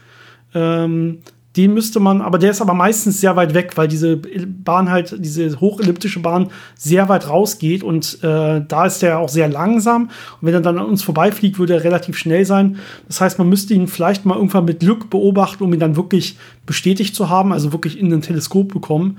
[0.57, 1.19] ähm,
[1.57, 5.15] den müsste man, aber der ist aber meistens sehr weit weg, weil diese Bahn halt,
[5.19, 10.05] diese hochelliptische Bahn sehr weit rausgeht und äh, da ist der auch sehr langsam.
[10.05, 10.11] Und
[10.43, 12.77] wenn er dann an uns vorbeifliegt, würde er relativ schnell sein.
[13.09, 16.37] Das heißt, man müsste ihn vielleicht mal irgendwann mit Glück beobachten, um ihn dann wirklich
[16.67, 19.17] bestätigt zu haben, also wirklich in ein Teleskop bekommen.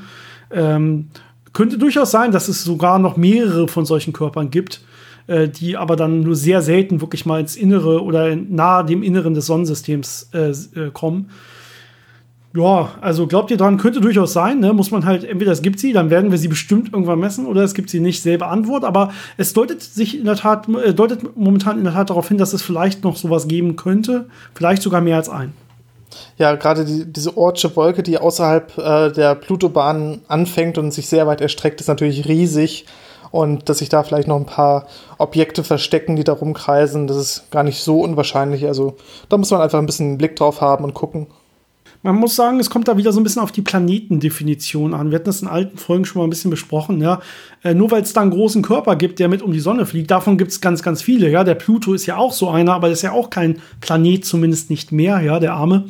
[0.51, 1.07] Ähm,
[1.53, 4.81] könnte durchaus sein, dass es sogar noch mehrere von solchen Körpern gibt,
[5.27, 9.33] äh, die aber dann nur sehr selten wirklich mal ins Innere oder nahe dem Inneren
[9.33, 11.29] des Sonnensystems äh, äh, kommen.
[12.55, 14.73] Ja, also glaubt ihr dran, könnte durchaus sein, ne?
[14.73, 17.61] Muss man halt, entweder es gibt sie, dann werden wir sie bestimmt irgendwann messen, oder
[17.61, 18.83] es gibt sie nicht, selbe Antwort.
[18.83, 22.37] Aber es deutet sich in der Tat, äh, deutet momentan in der Tat darauf hin,
[22.37, 24.27] dass es vielleicht noch sowas geben könnte.
[24.55, 25.53] Vielleicht sogar mehr als ein.
[26.37, 31.27] Ja, gerade die, diese Ortsche Wolke, die außerhalb äh, der Plutobahn anfängt und sich sehr
[31.27, 32.85] weit erstreckt, ist natürlich riesig.
[33.31, 37.51] Und dass sich da vielleicht noch ein paar Objekte verstecken, die da rumkreisen, das ist
[37.51, 38.65] gar nicht so unwahrscheinlich.
[38.65, 38.95] Also
[39.29, 41.27] da muss man einfach ein bisschen Blick drauf haben und gucken.
[42.03, 45.09] Man muss sagen, es kommt da wieder so ein bisschen auf die Planetendefinition an.
[45.09, 47.01] Wir hatten das in alten Folgen schon mal ein bisschen besprochen.
[47.01, 47.21] Ja.
[47.63, 50.11] Äh, nur weil es da einen großen Körper gibt, der mit um die Sonne fliegt,
[50.11, 51.29] davon gibt es ganz, ganz viele.
[51.29, 51.43] Ja.
[51.43, 54.69] Der Pluto ist ja auch so einer, aber das ist ja auch kein Planet, zumindest
[54.69, 55.85] nicht mehr, ja, der Arme.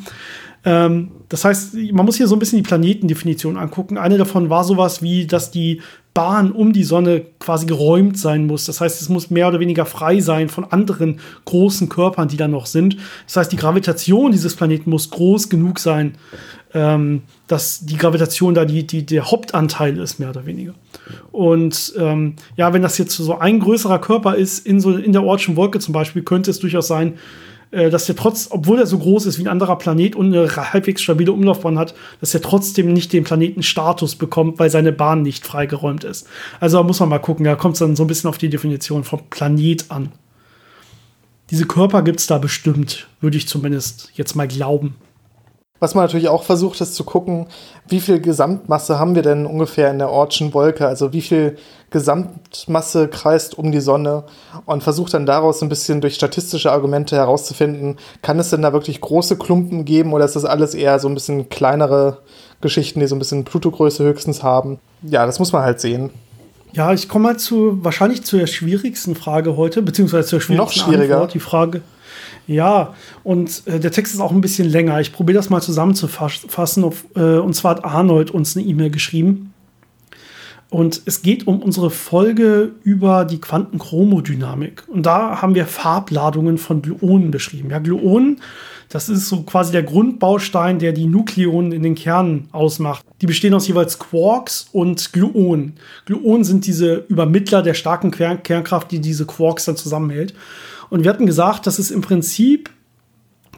[0.64, 3.98] Ähm, das heißt, man muss hier so ein bisschen die Planetendefinition angucken.
[3.98, 5.82] Eine davon war sowas wie, dass die
[6.18, 8.66] Bahn um die Sonne quasi geräumt sein muss.
[8.66, 12.48] Das heißt, es muss mehr oder weniger frei sein von anderen großen Körpern, die da
[12.48, 12.98] noch sind.
[13.28, 16.16] Das heißt, die Gravitation dieses Planeten muss groß genug sein,
[16.74, 20.74] ähm, dass die Gravitation da die, die, der Hauptanteil ist, mehr oder weniger.
[21.32, 25.24] Und ähm, ja, wenn das jetzt so ein größerer Körper ist, in, so, in der
[25.24, 27.14] Ortschen Wolke zum Beispiel, könnte es durchaus sein,
[27.72, 31.02] dass der trotz, obwohl er so groß ist wie ein anderer Planet und eine halbwegs
[31.02, 36.04] stabile Umlaufbahn hat, dass er trotzdem nicht den Planetenstatus bekommt, weil seine Bahn nicht freigeräumt
[36.04, 36.28] ist.
[36.60, 38.50] Also da muss man mal gucken, da kommt es dann so ein bisschen auf die
[38.50, 40.12] Definition vom Planet an.
[41.50, 44.96] Diese Körper gibt es da bestimmt, würde ich zumindest jetzt mal glauben.
[45.80, 47.48] Was man natürlich auch versucht, ist zu gucken,
[47.88, 50.88] wie viel Gesamtmasse haben wir denn ungefähr in der Ortschen Wolke?
[50.88, 51.58] Also wie viel
[51.92, 54.24] Gesamtmasse kreist um die Sonne
[54.66, 59.02] und versucht dann daraus ein bisschen durch statistische Argumente herauszufinden, kann es denn da wirklich
[59.02, 62.20] große Klumpen geben oder ist das alles eher so ein bisschen kleinere
[62.60, 64.80] Geschichten, die so ein bisschen Pluto-Größe höchstens haben?
[65.04, 66.10] Ja, das muss man halt sehen.
[66.74, 71.16] Ja, ich komme mal zu wahrscheinlich zur schwierigsten Frage heute, beziehungsweise zur schwierigsten Noch schwieriger.
[71.16, 71.34] Antwort.
[71.34, 71.82] Die Frage,
[72.48, 72.94] ja,
[73.24, 75.00] und äh, der Text ist auch ein bisschen länger.
[75.02, 76.84] Ich probiere das mal zusammenzufassen.
[76.84, 79.54] Auf, äh, und zwar hat Arnold uns eine E-Mail geschrieben.
[80.70, 84.84] Und es geht um unsere Folge über die Quantenchromodynamik.
[84.88, 87.70] Und da haben wir Farbladungen von Gluonen beschrieben.
[87.70, 88.42] Ja, Gluonen,
[88.90, 93.06] das ist so quasi der Grundbaustein, der die Nukleonen in den Kernen ausmacht.
[93.22, 95.74] Die bestehen aus jeweils Quarks und Gluonen.
[96.06, 100.34] Gluonen sind diese Übermittler der starken Kernkraft, die diese Quarks dann zusammenhält.
[100.90, 102.70] Und wir hatten gesagt, dass es im Prinzip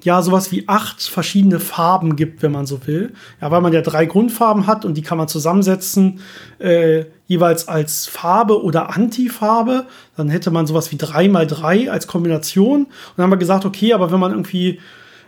[0.03, 3.13] ja sowas wie acht verschiedene Farben gibt, wenn man so will.
[3.41, 6.21] Ja, weil man ja drei Grundfarben hat und die kann man zusammensetzen,
[6.59, 9.85] äh, jeweils als Farbe oder Antifarbe.
[10.15, 12.85] Dann hätte man sowas wie drei mal drei als Kombination.
[12.85, 14.79] Und dann haben wir gesagt, okay, aber wenn man irgendwie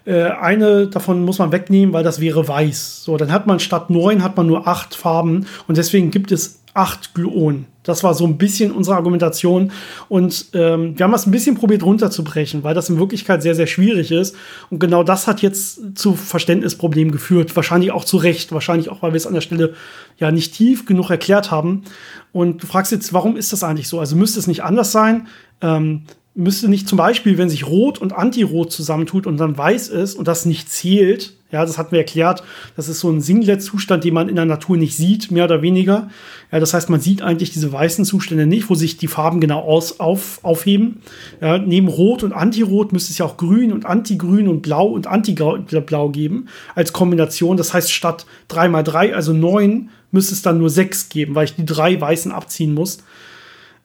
[0.06, 3.04] äh, eine davon muss man wegnehmen, weil das wäre weiß.
[3.04, 6.61] So, dann hat man statt neun hat man nur acht Farben und deswegen gibt es
[6.74, 7.66] acht Gluonen.
[7.84, 9.72] Das war so ein bisschen unsere Argumentation.
[10.08, 13.68] Und ähm, wir haben das ein bisschen probiert runterzubrechen, weil das in Wirklichkeit sehr, sehr
[13.68, 14.36] schwierig ist.
[14.70, 17.56] Und genau das hat jetzt zu Verständnisproblemen geführt.
[17.56, 18.52] Wahrscheinlich auch zu Recht.
[18.52, 19.74] Wahrscheinlich auch, weil wir es an der Stelle
[20.18, 21.84] ja nicht tief genug erklärt haben.
[22.32, 24.00] Und du fragst jetzt, warum ist das eigentlich so?
[24.00, 25.28] Also müsste es nicht anders sein?
[25.62, 26.04] Ähm,
[26.34, 30.28] müsste nicht zum Beispiel, wenn sich Rot und Antirot zusammentut und dann weiß ist und
[30.28, 32.44] das nicht zählt, ja, das hatten wir erklärt,
[32.78, 36.10] das ist so ein Singlet-Zustand, den man in der Natur nicht sieht, mehr oder weniger.
[36.52, 39.62] Ja, das heißt, man sieht eigentlich diese weißen Zustände nicht, wo sich die Farben genau
[39.62, 41.02] aus, auf, aufheben.
[41.40, 45.08] Ja, neben Rot und Antirot müsste es ja auch Grün und Antigrün und Blau und
[45.08, 47.56] Antiblau geben als Kombination.
[47.56, 51.46] Das heißt, statt 3 mal 3, also 9, müsste es dann nur 6 geben, weil
[51.46, 53.00] ich die drei Weißen abziehen muss.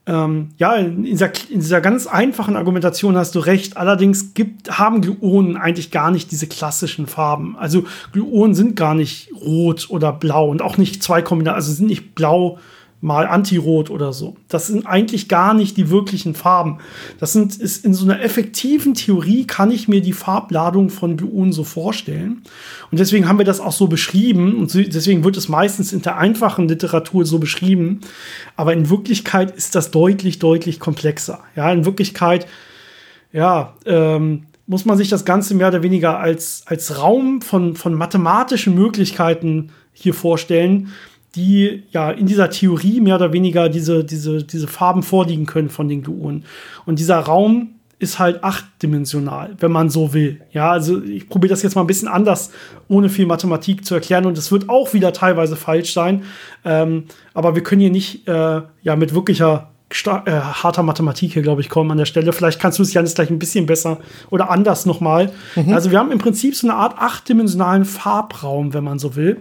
[0.09, 3.77] Ähm, ja, in dieser, in dieser, ganz einfachen Argumentation hast du recht.
[3.77, 7.57] Allerdings gibt, haben Gluonen eigentlich gar nicht diese klassischen Farben.
[7.59, 11.87] Also Gluonen sind gar nicht rot oder blau und auch nicht zwei Kombinationen, also sind
[11.87, 12.59] nicht blau
[13.07, 14.37] mal Antirot oder so.
[14.49, 16.79] Das sind eigentlich gar nicht die wirklichen Farben.
[17.21, 21.53] Das sind, ist in so einer effektiven Theorie kann ich mir die Farbladung von Gluonen
[21.53, 22.43] so vorstellen.
[22.91, 26.19] Und deswegen haben wir das auch so beschrieben und deswegen wird es meistens in der
[26.19, 28.01] einfachen Literatur so beschrieben.
[28.57, 31.39] Aber in Wirklichkeit ist das deutlich, deutlich komplexer.
[31.55, 32.49] Ja, in Wirklichkeit,
[33.33, 37.95] ja, ähm, muss man sich das Ganze mehr oder weniger als, als Raum von, von
[37.95, 40.89] mathematischen Möglichkeiten hier vorstellen,
[41.37, 45.89] die ja in dieser Theorie mehr oder weniger diese, diese, diese Farben vorliegen können von
[45.89, 46.45] den Gluonen.
[46.87, 50.41] Und dieser Raum ist halt achtdimensional, wenn man so will.
[50.53, 52.51] Ja, also ich probiere das jetzt mal ein bisschen anders,
[52.89, 54.27] ohne viel Mathematik zu erklären.
[54.27, 56.25] Und es wird auch wieder teilweise falsch sein.
[56.65, 61.63] Ähm, aber wir können hier nicht äh, ja mit wirklicher äh, harter Mathematik hier, glaube
[61.63, 62.33] ich, kommen an der Stelle.
[62.35, 63.99] Vielleicht kannst du es, Janis, gleich ein bisschen besser
[64.31, 65.33] oder anders nochmal.
[65.55, 65.73] Mhm.
[65.73, 69.39] Also wir haben im Prinzip so eine Art achtdimensionalen Farbraum, wenn man so will.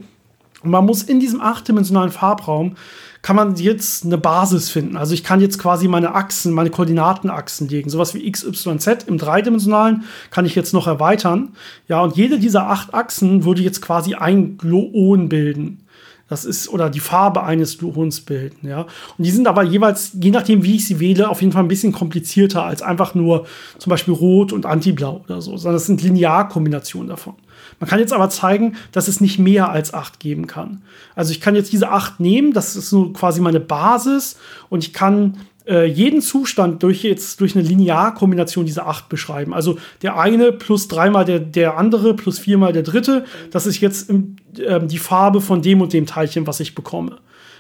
[0.66, 2.76] Und man muss in diesem achtdimensionalen Farbraum
[3.22, 4.98] kann man jetzt eine Basis finden.
[4.98, 7.90] Also ich kann jetzt quasi meine Achsen, meine Koordinatenachsen legen.
[7.90, 11.54] Sowas wie x, y, z im dreidimensionalen kann ich jetzt noch erweitern.
[11.88, 15.86] Ja, und jede dieser acht Achsen würde jetzt quasi ein Gluon bilden.
[16.28, 18.82] Das ist, oder die Farbe eines Gluons bilden, ja.
[18.82, 21.68] Und die sind aber jeweils, je nachdem, wie ich sie wähle, auf jeden Fall ein
[21.68, 23.46] bisschen komplizierter als einfach nur
[23.78, 27.36] zum Beispiel Rot und Antiblau oder so, sondern es sind Linearkombinationen davon.
[27.80, 30.82] Man kann jetzt aber zeigen, dass es nicht mehr als acht geben kann.
[31.16, 34.38] Also ich kann jetzt diese acht nehmen, das ist so quasi meine Basis
[34.70, 39.54] und ich kann äh, jeden Zustand durch jetzt durch eine Linearkombination dieser acht beschreiben.
[39.54, 44.10] Also der eine plus dreimal der, der andere plus viermal der dritte, das ist jetzt
[44.10, 47.18] äh, die Farbe von dem und dem Teilchen, was ich bekomme.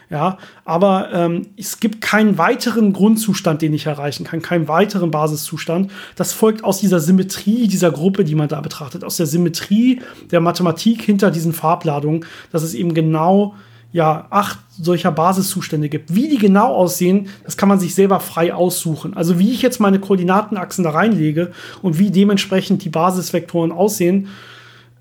[0.09, 5.91] Ja, aber ähm, es gibt keinen weiteren Grundzustand, den ich erreichen kann, keinen weiteren Basiszustand.
[6.15, 10.41] Das folgt aus dieser Symmetrie dieser Gruppe, die man da betrachtet, aus der Symmetrie der
[10.41, 13.55] Mathematik hinter diesen Farbladungen, dass es eben genau
[13.95, 16.13] ja, acht solcher Basiszustände gibt.
[16.13, 19.15] Wie die genau aussehen, das kann man sich selber frei aussuchen.
[19.15, 24.27] Also wie ich jetzt meine Koordinatenachsen da reinlege und wie dementsprechend die Basisvektoren aussehen,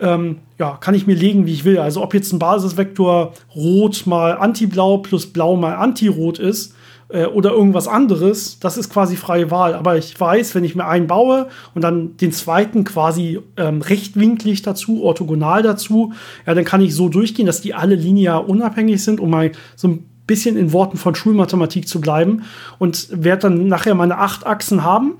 [0.04, 1.78] ähm, ja, kann ich mir legen, wie ich will.
[1.78, 6.74] Also ob jetzt ein Basisvektor rot mal antiblau plus blau mal antirot ist
[7.08, 9.74] äh, oder irgendwas anderes, das ist quasi freie Wahl.
[9.74, 14.62] Aber ich weiß, wenn ich mir einen baue und dann den zweiten quasi ähm, rechtwinklig
[14.62, 16.12] dazu, orthogonal dazu,
[16.46, 19.88] ja, dann kann ich so durchgehen, dass die alle linear unabhängig sind, um mal so
[19.88, 22.42] ein bisschen in Worten von Schulmathematik zu bleiben
[22.78, 25.14] und werde dann nachher meine acht Achsen haben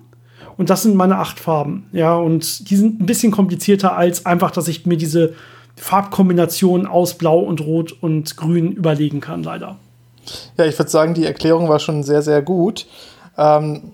[0.57, 1.87] und das sind meine acht Farben.
[1.93, 5.35] Ja, und die sind ein bisschen komplizierter als einfach, dass ich mir diese
[5.77, 9.77] Farbkombination aus Blau und Rot und Grün überlegen kann, leider.
[10.57, 12.87] Ja, ich würde sagen, die Erklärung war schon sehr, sehr gut.
[13.37, 13.93] Ähm,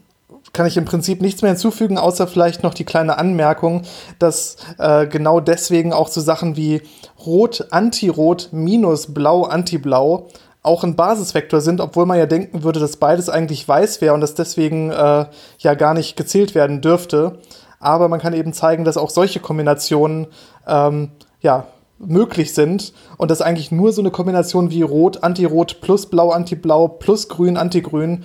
[0.53, 3.83] kann ich im Prinzip nichts mehr hinzufügen, außer vielleicht noch die kleine Anmerkung,
[4.19, 6.83] dass äh, genau deswegen auch so Sachen wie
[7.25, 10.29] Rot, Anti-Rot minus Blau, Anti-Blau
[10.63, 14.21] auch ein Basisvektor sind, obwohl man ja denken würde, dass beides eigentlich weiß wäre und
[14.21, 15.27] das deswegen äh,
[15.59, 17.39] ja gar nicht gezählt werden dürfte.
[17.79, 20.27] Aber man kann eben zeigen, dass auch solche Kombinationen
[20.67, 21.67] ähm, ja,
[21.99, 26.89] möglich sind und dass eigentlich nur so eine Kombination wie Rot, Anti-Rot plus Blau, Anti-Blau
[26.89, 28.25] plus Grün, Anti-Grün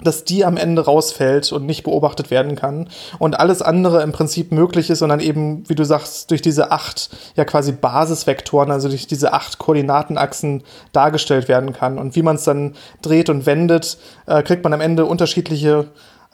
[0.00, 2.88] dass die am Ende rausfällt und nicht beobachtet werden kann
[3.18, 7.10] und alles andere im Prinzip möglich ist dann eben, wie du sagst, durch diese acht
[7.34, 11.98] ja quasi Basisvektoren, also durch diese acht Koordinatenachsen dargestellt werden kann.
[11.98, 15.88] Und wie man es dann dreht und wendet, äh, kriegt man am Ende unterschiedliche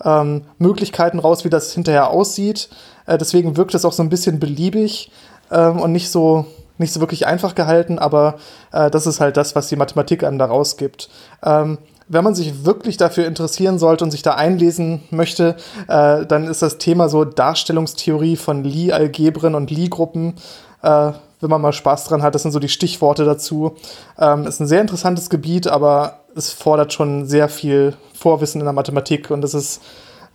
[0.05, 2.69] ähm, Möglichkeiten raus, wie das hinterher aussieht.
[3.07, 5.11] Äh, deswegen wirkt es auch so ein bisschen beliebig
[5.51, 6.47] ähm, und nicht so
[6.79, 8.39] nicht so wirklich einfach gehalten, aber
[8.73, 11.11] äh, das ist halt das, was die Mathematik einem da rausgibt.
[11.45, 11.79] Ähm,
[12.13, 15.57] wenn man sich wirklich dafür interessieren sollte und sich da einlesen möchte,
[15.89, 20.35] äh, dann ist das Thema so Darstellungstheorie von Lie-Algebren und Lie-Gruppen.
[20.83, 23.77] Äh, wenn man mal Spaß dran hat, das sind so die Stichworte dazu.
[24.19, 28.75] Ähm, ist ein sehr interessantes Gebiet, aber es fordert schon sehr viel Vorwissen in der
[28.75, 29.83] Mathematik und das ist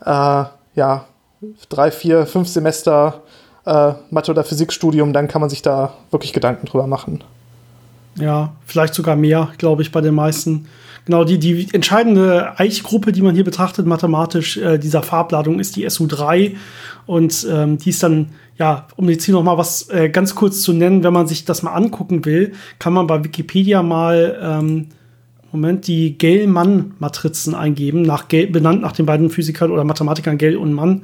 [0.04, 1.06] äh, ja
[1.70, 3.22] drei, vier, fünf Semester
[3.66, 7.24] äh, Mathe- oder Physikstudium, dann kann man sich da wirklich Gedanken drüber machen.
[8.16, 10.68] Ja, vielleicht sogar mehr, glaube ich, bei den meisten.
[11.08, 15.88] Genau, die, die entscheidende Eichgruppe, die man hier betrachtet, mathematisch, äh, dieser Farbladung ist die
[15.88, 16.58] SU3.
[17.06, 20.62] Und ähm, die ist dann, ja, um jetzt hier noch mal was äh, ganz kurz
[20.62, 24.88] zu nennen, wenn man sich das mal angucken will, kann man bei Wikipedia mal, ähm,
[25.54, 30.74] Moment, die Gell-Mann-Matrizen eingeben, nach Gell, benannt nach den beiden Physikern oder Mathematikern Gell und
[30.74, 31.04] Mann.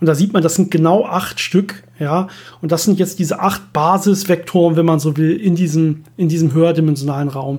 [0.00, 2.28] Und da sieht man, das sind genau acht Stück, ja.
[2.62, 6.54] Und das sind jetzt diese acht Basisvektoren, wenn man so will, in diesem, in diesem
[6.54, 7.58] höherdimensionalen Raum.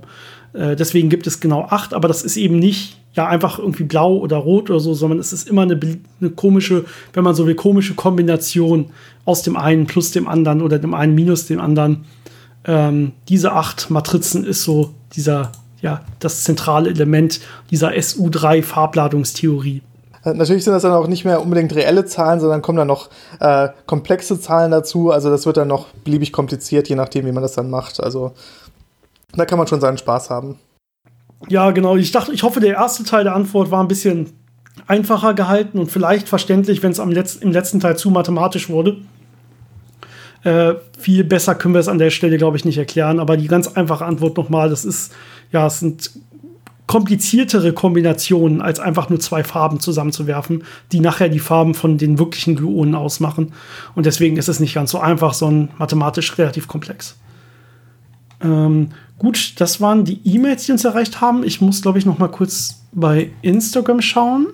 [0.53, 4.17] Äh, deswegen gibt es genau acht, aber das ist eben nicht ja einfach irgendwie blau
[4.17, 5.79] oder rot oder so, sondern es ist immer eine,
[6.19, 8.89] eine komische, wenn man so will, komische Kombination
[9.25, 12.05] aus dem einen plus dem anderen oder dem einen minus dem anderen.
[12.65, 15.51] Ähm, diese acht Matrizen ist so dieser,
[15.81, 17.39] ja, das zentrale Element
[17.69, 19.81] dieser SU3-Farbladungstheorie.
[20.23, 23.09] Äh, natürlich sind das dann auch nicht mehr unbedingt reelle Zahlen, sondern kommen dann noch
[23.39, 25.11] äh, komplexe Zahlen dazu.
[25.11, 28.01] Also das wird dann noch beliebig kompliziert, je nachdem, wie man das dann macht.
[28.01, 28.31] Also
[29.35, 30.59] da kann man schon seinen Spaß haben.
[31.49, 31.95] Ja, genau.
[31.95, 34.31] Ich dachte, ich hoffe, der erste Teil der Antwort war ein bisschen
[34.87, 38.97] einfacher gehalten und vielleicht verständlich, wenn es Letz-, im letzten Teil zu mathematisch wurde.
[40.43, 43.19] Äh, viel besser können wir es an der Stelle, glaube ich, nicht erklären.
[43.19, 45.13] Aber die ganz einfache Antwort nochmal, das ist,
[45.51, 46.11] ja, es sind
[46.85, 52.55] kompliziertere Kombinationen, als einfach nur zwei Farben zusammenzuwerfen, die nachher die Farben von den wirklichen
[52.55, 53.53] Gluonen ausmachen.
[53.95, 57.15] Und deswegen ist es nicht ganz so einfach, sondern mathematisch relativ komplex.
[58.43, 61.43] Ähm, gut, das waren die E-Mails, die uns erreicht haben.
[61.43, 64.47] Ich muss, glaube ich, noch mal kurz bei Instagram schauen.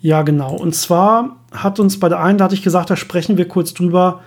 [0.00, 0.54] Ja, genau.
[0.56, 3.74] Und zwar hat uns bei der einen, da hatte ich gesagt, da sprechen wir kurz
[3.74, 4.22] drüber,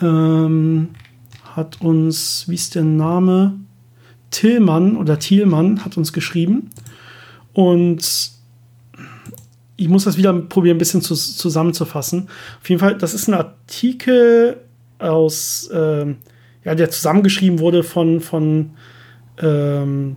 [0.00, 0.90] ähm,
[1.56, 3.54] hat uns, wie ist der Name?
[4.30, 6.70] Tillmann oder Thielmann hat uns geschrieben.
[7.52, 8.30] Und
[9.76, 12.28] ich muss das wieder probieren, ein bisschen zu, zusammenzufassen.
[12.60, 14.58] Auf jeden Fall, das ist ein Artikel
[14.98, 16.14] aus äh,
[16.64, 18.70] ja, der zusammengeschrieben wurde von, von
[19.40, 20.16] ähm,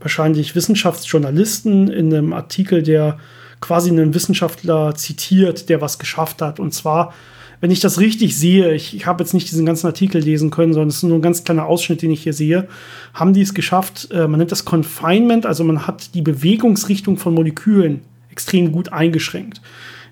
[0.00, 3.18] wahrscheinlich Wissenschaftsjournalisten in einem Artikel, der
[3.60, 6.60] quasi einen Wissenschaftler zitiert, der was geschafft hat.
[6.60, 7.14] Und zwar,
[7.60, 10.72] wenn ich das richtig sehe, ich, ich habe jetzt nicht diesen ganzen Artikel lesen können,
[10.72, 12.68] sondern es ist nur ein ganz kleiner Ausschnitt, den ich hier sehe,
[13.14, 17.34] haben die es geschafft, äh, man nennt das Confinement, also man hat die Bewegungsrichtung von
[17.34, 19.60] Molekülen extrem gut eingeschränkt.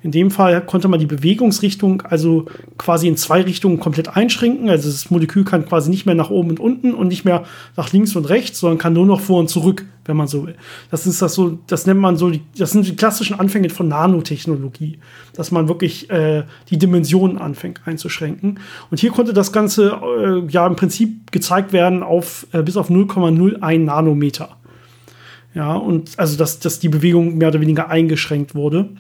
[0.05, 2.45] In dem Fall konnte man die Bewegungsrichtung also
[2.77, 4.69] quasi in zwei Richtungen komplett einschränken.
[4.69, 7.45] Also das Molekül kann quasi nicht mehr nach oben und unten und nicht mehr
[7.75, 10.57] nach links und rechts, sondern kann nur noch vor und zurück, wenn man so will.
[10.91, 14.99] Das ist das so, das nennt man so, das sind die klassischen Anfänge von Nanotechnologie,
[15.33, 18.61] dass man wirklich äh, die Dimensionen anfängt einzuschränken.
[18.91, 22.91] Und hier konnte das Ganze äh, ja im Prinzip gezeigt werden auf äh, bis auf
[22.91, 24.59] 0,01 Nanometer.
[25.55, 28.91] Ja, und also dass, dass die Bewegung mehr oder weniger eingeschränkt wurde.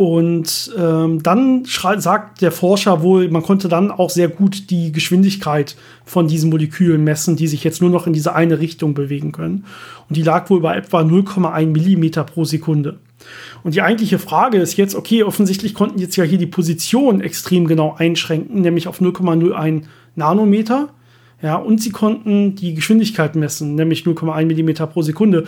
[0.00, 5.76] Und ähm, dann sagt der Forscher wohl, man konnte dann auch sehr gut die Geschwindigkeit
[6.06, 9.66] von diesen Molekülen messen, die sich jetzt nur noch in diese eine Richtung bewegen können.
[10.08, 12.98] Und die lag wohl bei etwa 0,1 Millimeter pro Sekunde.
[13.62, 17.66] Und die eigentliche Frage ist jetzt, okay, offensichtlich konnten jetzt ja hier die Position extrem
[17.66, 19.82] genau einschränken, nämlich auf 0,01
[20.14, 20.88] Nanometer.
[21.42, 25.44] Ja, und sie konnten die Geschwindigkeit messen, nämlich 0,1 Millimeter pro Sekunde.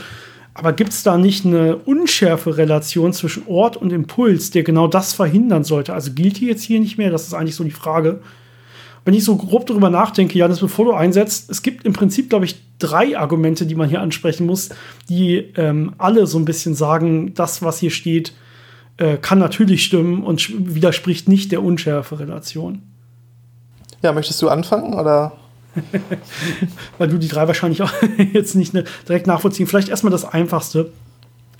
[0.55, 5.15] Aber gibt es da nicht eine unschärfe Relation zwischen Ort und Impuls, der genau das
[5.15, 5.95] verhindern sollte?
[5.95, 7.11] Also gilt die jetzt hier nicht mehr?
[7.11, 8.21] Das ist eigentlich so die Frage.
[9.05, 12.45] Wenn ich so grob darüber nachdenke, Janis, bevor du einsetzt, es gibt im Prinzip, glaube
[12.45, 14.69] ich, drei Argumente, die man hier ansprechen muss,
[15.09, 18.33] die ähm, alle so ein bisschen sagen, das, was hier steht,
[18.99, 22.83] äh, kann natürlich stimmen und widerspricht nicht der unschärfe Relation.
[24.03, 25.33] Ja, möchtest du anfangen oder?
[26.99, 27.93] Weil du die drei wahrscheinlich auch
[28.33, 29.66] jetzt nicht ne, direkt nachvollziehen.
[29.66, 30.93] Vielleicht erstmal das Einfachste.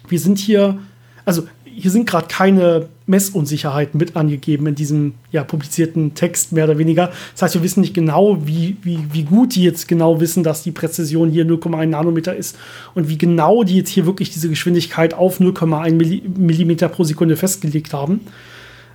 [0.09, 0.79] Wir sind hier,
[1.25, 1.45] also
[1.75, 7.13] hier sind gerade keine Messunsicherheiten mit angegeben in diesem ja, publizierten Text, mehr oder weniger.
[7.33, 10.63] Das heißt, wir wissen nicht genau, wie, wie, wie gut die jetzt genau wissen, dass
[10.63, 12.59] die Präzision hier 0,1 Nanometer ist
[12.95, 17.93] und wie genau die jetzt hier wirklich diese Geschwindigkeit auf 0,1 Millimeter pro Sekunde festgelegt
[17.93, 18.21] haben.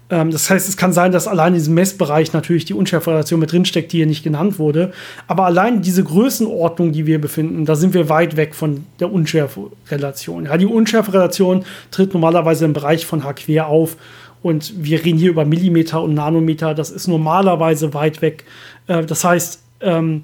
[0.10, 3.52] Ähm, das heißt, es kann sein, dass allein in diesem Messbereich natürlich die Unschärferelation mit
[3.52, 4.92] drinsteckt, die hier nicht genannt wurde.
[5.28, 10.46] Aber allein diese Größenordnung, die wir befinden, da sind wir weit weg von der Unschärferelation.
[10.46, 13.98] Ja, die Unschärferelation tritt normalerweise im Bereich von H quer auf.
[14.44, 16.74] Und wir reden hier über Millimeter und Nanometer.
[16.74, 18.46] Das ist normalerweise weit weg.
[18.88, 20.24] Äh, das heißt, ähm,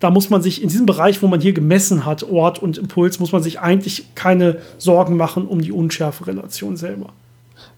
[0.00, 3.20] da muss man sich in diesem Bereich, wo man hier gemessen hat, Ort und Impuls,
[3.20, 7.12] muss man sich eigentlich keine Sorgen machen um die Unschärferelation selber.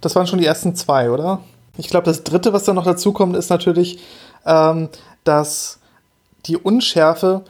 [0.01, 1.41] Das waren schon die ersten zwei, oder?
[1.79, 3.99] Ich glaube, das dritte, was da noch dazu kommt, ist natürlich,
[4.45, 4.89] ähm,
[5.25, 5.79] dass
[6.47, 7.43] die Unschärfe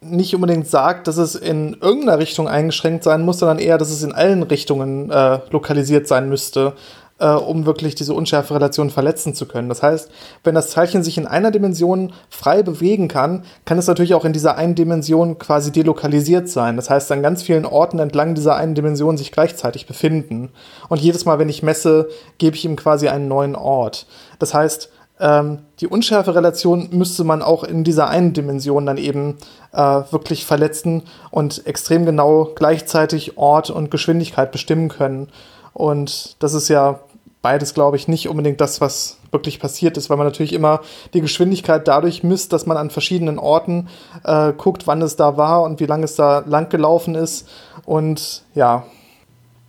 [0.00, 4.02] nicht unbedingt sagt, dass es in irgendeiner Richtung eingeschränkt sein muss, sondern eher, dass es
[4.02, 6.74] in allen Richtungen äh, lokalisiert sein müsste
[7.20, 9.68] äh, um wirklich diese unschärfe Relation verletzen zu können.
[9.68, 10.10] Das heißt,
[10.42, 14.32] wenn das Teilchen sich in einer Dimension frei bewegen kann, kann es natürlich auch in
[14.32, 16.76] dieser einen Dimension quasi delokalisiert sein.
[16.76, 20.50] Das heißt, an ganz vielen Orten entlang dieser einen Dimension sich gleichzeitig befinden.
[20.88, 22.08] Und jedes Mal, wenn ich messe,
[22.38, 24.06] gebe ich ihm quasi einen neuen Ort.
[24.38, 24.90] Das heißt,
[25.20, 29.36] ähm, die unschärfe Relation müsste man auch in dieser einen Dimension dann eben
[29.72, 35.28] äh, wirklich verletzen und extrem genau gleichzeitig Ort und Geschwindigkeit bestimmen können.
[35.74, 37.00] Und das ist ja
[37.42, 40.80] beides, glaube ich, nicht unbedingt das, was wirklich passiert ist, weil man natürlich immer
[41.14, 43.88] die Geschwindigkeit dadurch misst, dass man an verschiedenen Orten
[44.24, 47.48] äh, guckt, wann es da war und wie lange es da lang gelaufen ist.
[47.84, 48.84] Und ja,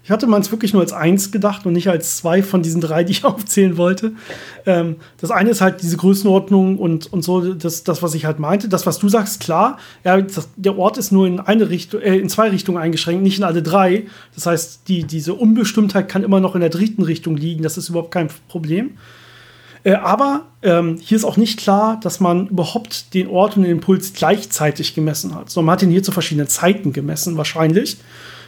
[0.04, 3.04] ich hatte meins wirklich nur als eins gedacht und nicht als zwei von diesen drei,
[3.04, 4.14] die ich aufzählen wollte.
[4.66, 8.40] Ähm, das eine ist halt diese Größenordnung und, und so, das, das, was ich halt
[8.40, 8.68] meinte.
[8.68, 12.18] Das, was du sagst, klar, ja, das, der Ort ist nur in eine Richtung, äh,
[12.18, 14.08] in zwei Richtungen eingeschränkt, nicht in alle drei.
[14.34, 17.62] Das heißt, die, diese Unbestimmtheit kann immer noch in der dritten Richtung liegen.
[17.62, 18.98] Das ist überhaupt kein Problem.
[19.84, 23.72] Äh, aber ähm, hier ist auch nicht klar, dass man überhaupt den Ort und den
[23.72, 25.50] Impuls gleichzeitig gemessen hat.
[25.50, 27.98] So, man hat ihn hier zu verschiedenen Zeiten gemessen, wahrscheinlich.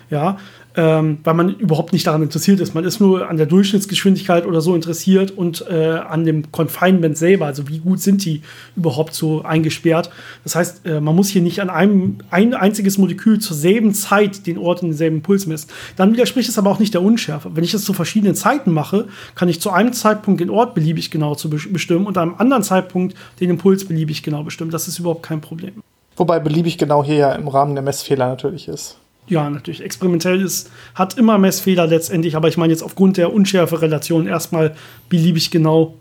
[0.10, 0.38] Ja,
[0.76, 2.74] ähm, weil man überhaupt nicht daran interessiert ist.
[2.74, 7.46] Man ist nur an der Durchschnittsgeschwindigkeit oder so interessiert und äh, an dem Confinement selber,
[7.46, 8.42] also wie gut sind die
[8.76, 10.10] überhaupt so eingesperrt.
[10.44, 14.48] Das heißt, äh, man muss hier nicht an einem ein einziges Molekül zur selben Zeit
[14.48, 15.70] den Ort und denselben Impuls messen.
[15.96, 17.52] Dann widerspricht es aber auch nicht der Unschärfe.
[17.56, 21.12] Wenn ich das zu verschiedenen Zeiten mache, kann ich zu einem Zeitpunkt den Ort beliebig
[21.12, 24.72] genau zu bestimmen und an einem anderen Zeitpunkt den Impuls beliebig genau bestimmen.
[24.72, 25.84] Das ist überhaupt kein Problem.
[26.16, 28.98] Wobei beliebig genau hier ja im Rahmen der Messfehler natürlich ist
[29.28, 34.28] ja, natürlich experimentell ist, hat immer Messfehler letztendlich, aber ich meine jetzt aufgrund der Unschärfe-Relation
[34.28, 34.76] erstmal
[35.10, 35.96] beliebig genau,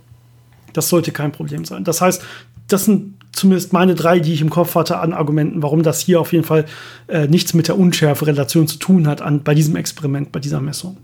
[0.73, 1.85] das sollte kein Problem sein.
[1.85, 2.23] Das heißt,
[2.69, 6.21] das sind zumindest meine drei, die ich im Kopf hatte, an Argumenten, warum das hier
[6.21, 6.67] auf jeden Fall
[7.09, 10.97] äh, nichts mit der Unschärfe-Relation zu tun hat an, bei diesem Experiment, bei dieser Messung.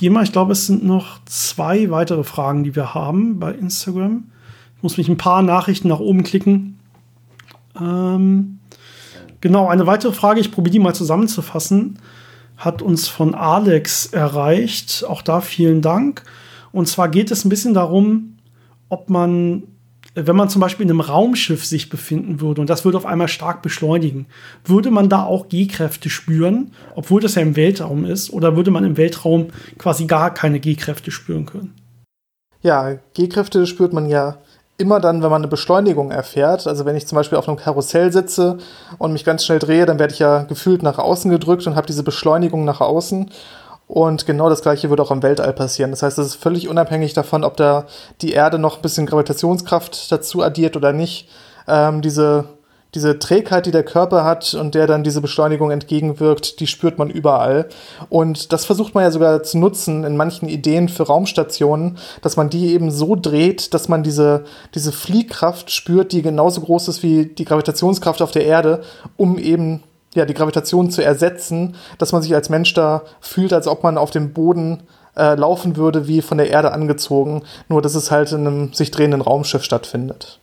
[0.00, 4.24] Ich mal, ich glaube, es sind noch zwei weitere Fragen, die wir haben bei Instagram.
[4.76, 6.78] Ich muss mich ein paar Nachrichten nach oben klicken.
[7.78, 8.59] Ähm,
[9.40, 11.98] Genau, eine weitere Frage, ich probiere die mal zusammenzufassen,
[12.56, 15.04] hat uns von Alex erreicht.
[15.08, 16.22] Auch da vielen Dank.
[16.72, 18.36] Und zwar geht es ein bisschen darum,
[18.90, 19.62] ob man,
[20.14, 23.28] wenn man zum Beispiel in einem Raumschiff sich befinden würde und das würde auf einmal
[23.28, 24.26] stark beschleunigen,
[24.64, 28.84] würde man da auch G-Kräfte spüren, obwohl das ja im Weltraum ist, oder würde man
[28.84, 31.74] im Weltraum quasi gar keine G-Kräfte spüren können?
[32.62, 34.38] Ja, G-Kräfte spürt man ja
[34.80, 36.66] immer dann, wenn man eine Beschleunigung erfährt.
[36.66, 38.58] Also wenn ich zum Beispiel auf einem Karussell sitze
[38.98, 41.86] und mich ganz schnell drehe, dann werde ich ja gefühlt nach außen gedrückt und habe
[41.86, 43.30] diese Beschleunigung nach außen.
[43.86, 45.90] Und genau das gleiche wird auch im Weltall passieren.
[45.90, 47.86] Das heißt, es ist völlig unabhängig davon, ob da
[48.20, 51.28] die Erde noch ein bisschen Gravitationskraft dazu addiert oder nicht.
[51.66, 52.44] Ähm, diese,
[52.94, 57.08] diese Trägheit, die der Körper hat und der dann diese Beschleunigung entgegenwirkt, die spürt man
[57.10, 57.68] überall.
[58.08, 62.50] Und das versucht man ja sogar zu nutzen in manchen Ideen für Raumstationen, dass man
[62.50, 67.26] die eben so dreht, dass man diese, diese Fliehkraft spürt, die genauso groß ist wie
[67.26, 68.82] die Gravitationskraft auf der Erde,
[69.16, 69.82] um eben
[70.14, 73.96] ja, die Gravitation zu ersetzen, dass man sich als Mensch da fühlt, als ob man
[73.96, 74.82] auf dem Boden
[75.16, 78.90] äh, laufen würde, wie von der Erde angezogen, nur dass es halt in einem sich
[78.90, 80.39] drehenden Raumschiff stattfindet.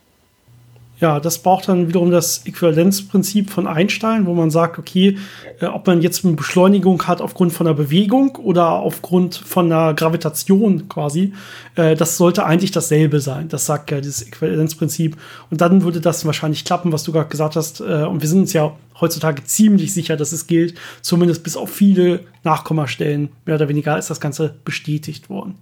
[1.00, 5.16] Ja, das braucht dann wiederum das Äquivalenzprinzip von Einstein, wo man sagt, okay,
[5.60, 9.94] äh, ob man jetzt eine Beschleunigung hat aufgrund von einer Bewegung oder aufgrund von einer
[9.94, 11.34] Gravitation quasi,
[11.76, 13.48] äh, das sollte eigentlich dasselbe sein.
[13.48, 15.16] Das sagt ja dieses Äquivalenzprinzip.
[15.50, 17.80] Und dann würde das wahrscheinlich klappen, was du gerade gesagt hast.
[17.80, 20.74] Äh, und wir sind uns ja heutzutage ziemlich sicher, dass es gilt.
[21.00, 25.58] Zumindest bis auf viele Nachkommastellen, mehr oder weniger, ist das Ganze bestätigt worden.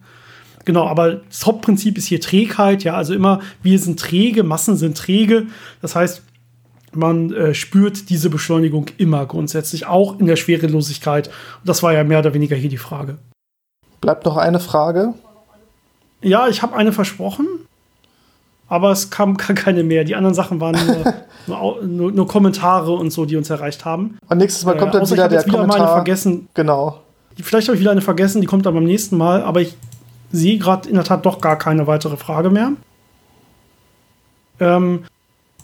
[0.67, 4.99] Genau, aber das Hauptprinzip ist hier Trägheit, ja, also immer, wir sind träge, Massen sind
[4.99, 5.47] träge.
[5.81, 6.23] Das heißt,
[6.93, 11.29] man äh, spürt diese Beschleunigung immer grundsätzlich, auch in der Schwerelosigkeit.
[11.29, 13.19] Und das war ja mehr oder weniger hier die Frage.
[14.01, 15.15] Bleibt noch eine Frage?
[16.21, 17.47] Ja, ich habe eine versprochen,
[18.67, 20.03] aber es kam keine mehr.
[20.03, 20.77] Die anderen Sachen waren
[21.47, 24.19] nur, nur, nur, Kommentare und so, die uns erreicht haben.
[24.29, 25.93] Und nächstes Mal kommt äh, dann wieder der wieder Kommentar.
[25.95, 26.49] vergessen.
[26.55, 27.03] Genau.
[27.41, 29.77] Vielleicht habe ich wieder eine vergessen, die kommt dann beim nächsten Mal, aber ich
[30.33, 32.73] sehe gerade in der Tat doch gar keine weitere Frage mehr.
[34.59, 35.01] Ähm,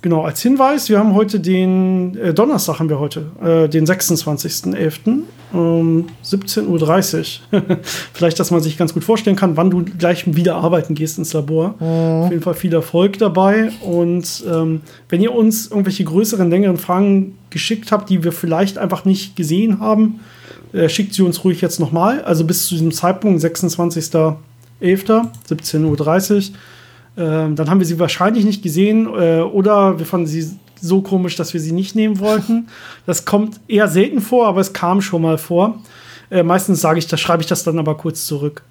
[0.03, 5.23] genau, als Hinweis, wir haben heute den äh, Donnerstag haben wir heute, äh, den 26.11.
[5.53, 7.63] um 17.30 Uhr.
[8.13, 11.33] Vielleicht, dass man sich ganz gut vorstellen kann, wann du gleich wieder arbeiten gehst ins
[11.33, 11.75] Labor.
[11.79, 11.87] Mhm.
[12.25, 13.71] Auf jeden Fall viel Erfolg dabei.
[13.81, 19.05] Und ähm, wenn ihr uns irgendwelche größeren, längeren Fragen geschickt habt, die wir vielleicht einfach
[19.05, 20.21] nicht gesehen haben,
[20.73, 22.23] äh, schickt sie uns ruhig jetzt nochmal.
[22.23, 24.11] Also bis zu diesem Zeitpunkt, 26.
[24.83, 25.05] 11.
[25.49, 26.57] 17.30 Uhr.
[27.17, 30.49] Ähm, dann haben wir sie wahrscheinlich nicht gesehen äh, oder wir fanden sie
[30.81, 32.69] so komisch, dass wir sie nicht nehmen wollten.
[33.07, 35.79] Das kommt eher selten vor, aber es kam schon mal vor.
[36.31, 38.63] Äh, meistens sage ich, da schreibe ich das dann aber kurz zurück.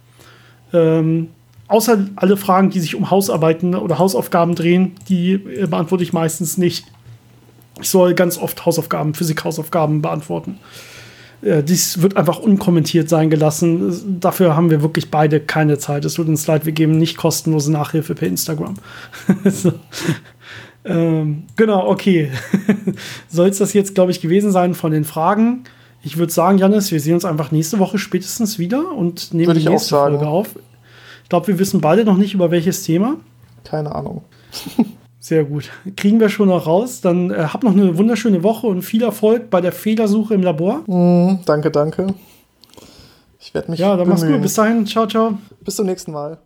[0.74, 1.28] Ähm,
[1.68, 6.58] außer alle Fragen, die sich um Hausarbeiten oder Hausaufgaben drehen, die äh, beantworte ich meistens
[6.58, 6.86] nicht.
[7.80, 10.60] Ich soll ganz oft Hausaufgaben, Physikhausaufgaben beantworten.
[11.42, 14.20] Äh, dies wird einfach unkommentiert sein gelassen.
[14.20, 16.06] Dafür haben wir wirklich beide keine Zeit.
[16.06, 18.76] Es tut uns leid, wir geben nicht kostenlose Nachhilfe per Instagram.
[19.46, 19.74] so.
[20.86, 22.32] ähm, genau, okay.
[23.30, 25.64] Soll es das jetzt, glaube ich, gewesen sein von den Fragen?
[26.04, 29.68] Ich würde sagen, Janis, wir sehen uns einfach nächste Woche spätestens wieder und nehmen die
[29.68, 30.56] nächste Folge auf.
[31.24, 33.18] Ich glaube, wir wissen beide noch nicht über welches Thema.
[33.64, 34.24] Keine Ahnung.
[35.22, 35.70] Sehr gut.
[35.96, 37.00] Kriegen wir schon noch raus.
[37.02, 40.82] Dann äh, hab noch eine wunderschöne Woche und viel Erfolg bei der Fehlersuche im Labor.
[40.88, 42.08] Mm, danke, danke.
[43.40, 43.80] Ich werde mich.
[43.80, 44.10] Ja, dann bemühen.
[44.10, 44.42] mach's gut.
[44.42, 44.86] Bis dahin.
[44.88, 45.38] Ciao, ciao.
[45.64, 46.40] Bis zum nächsten Mal.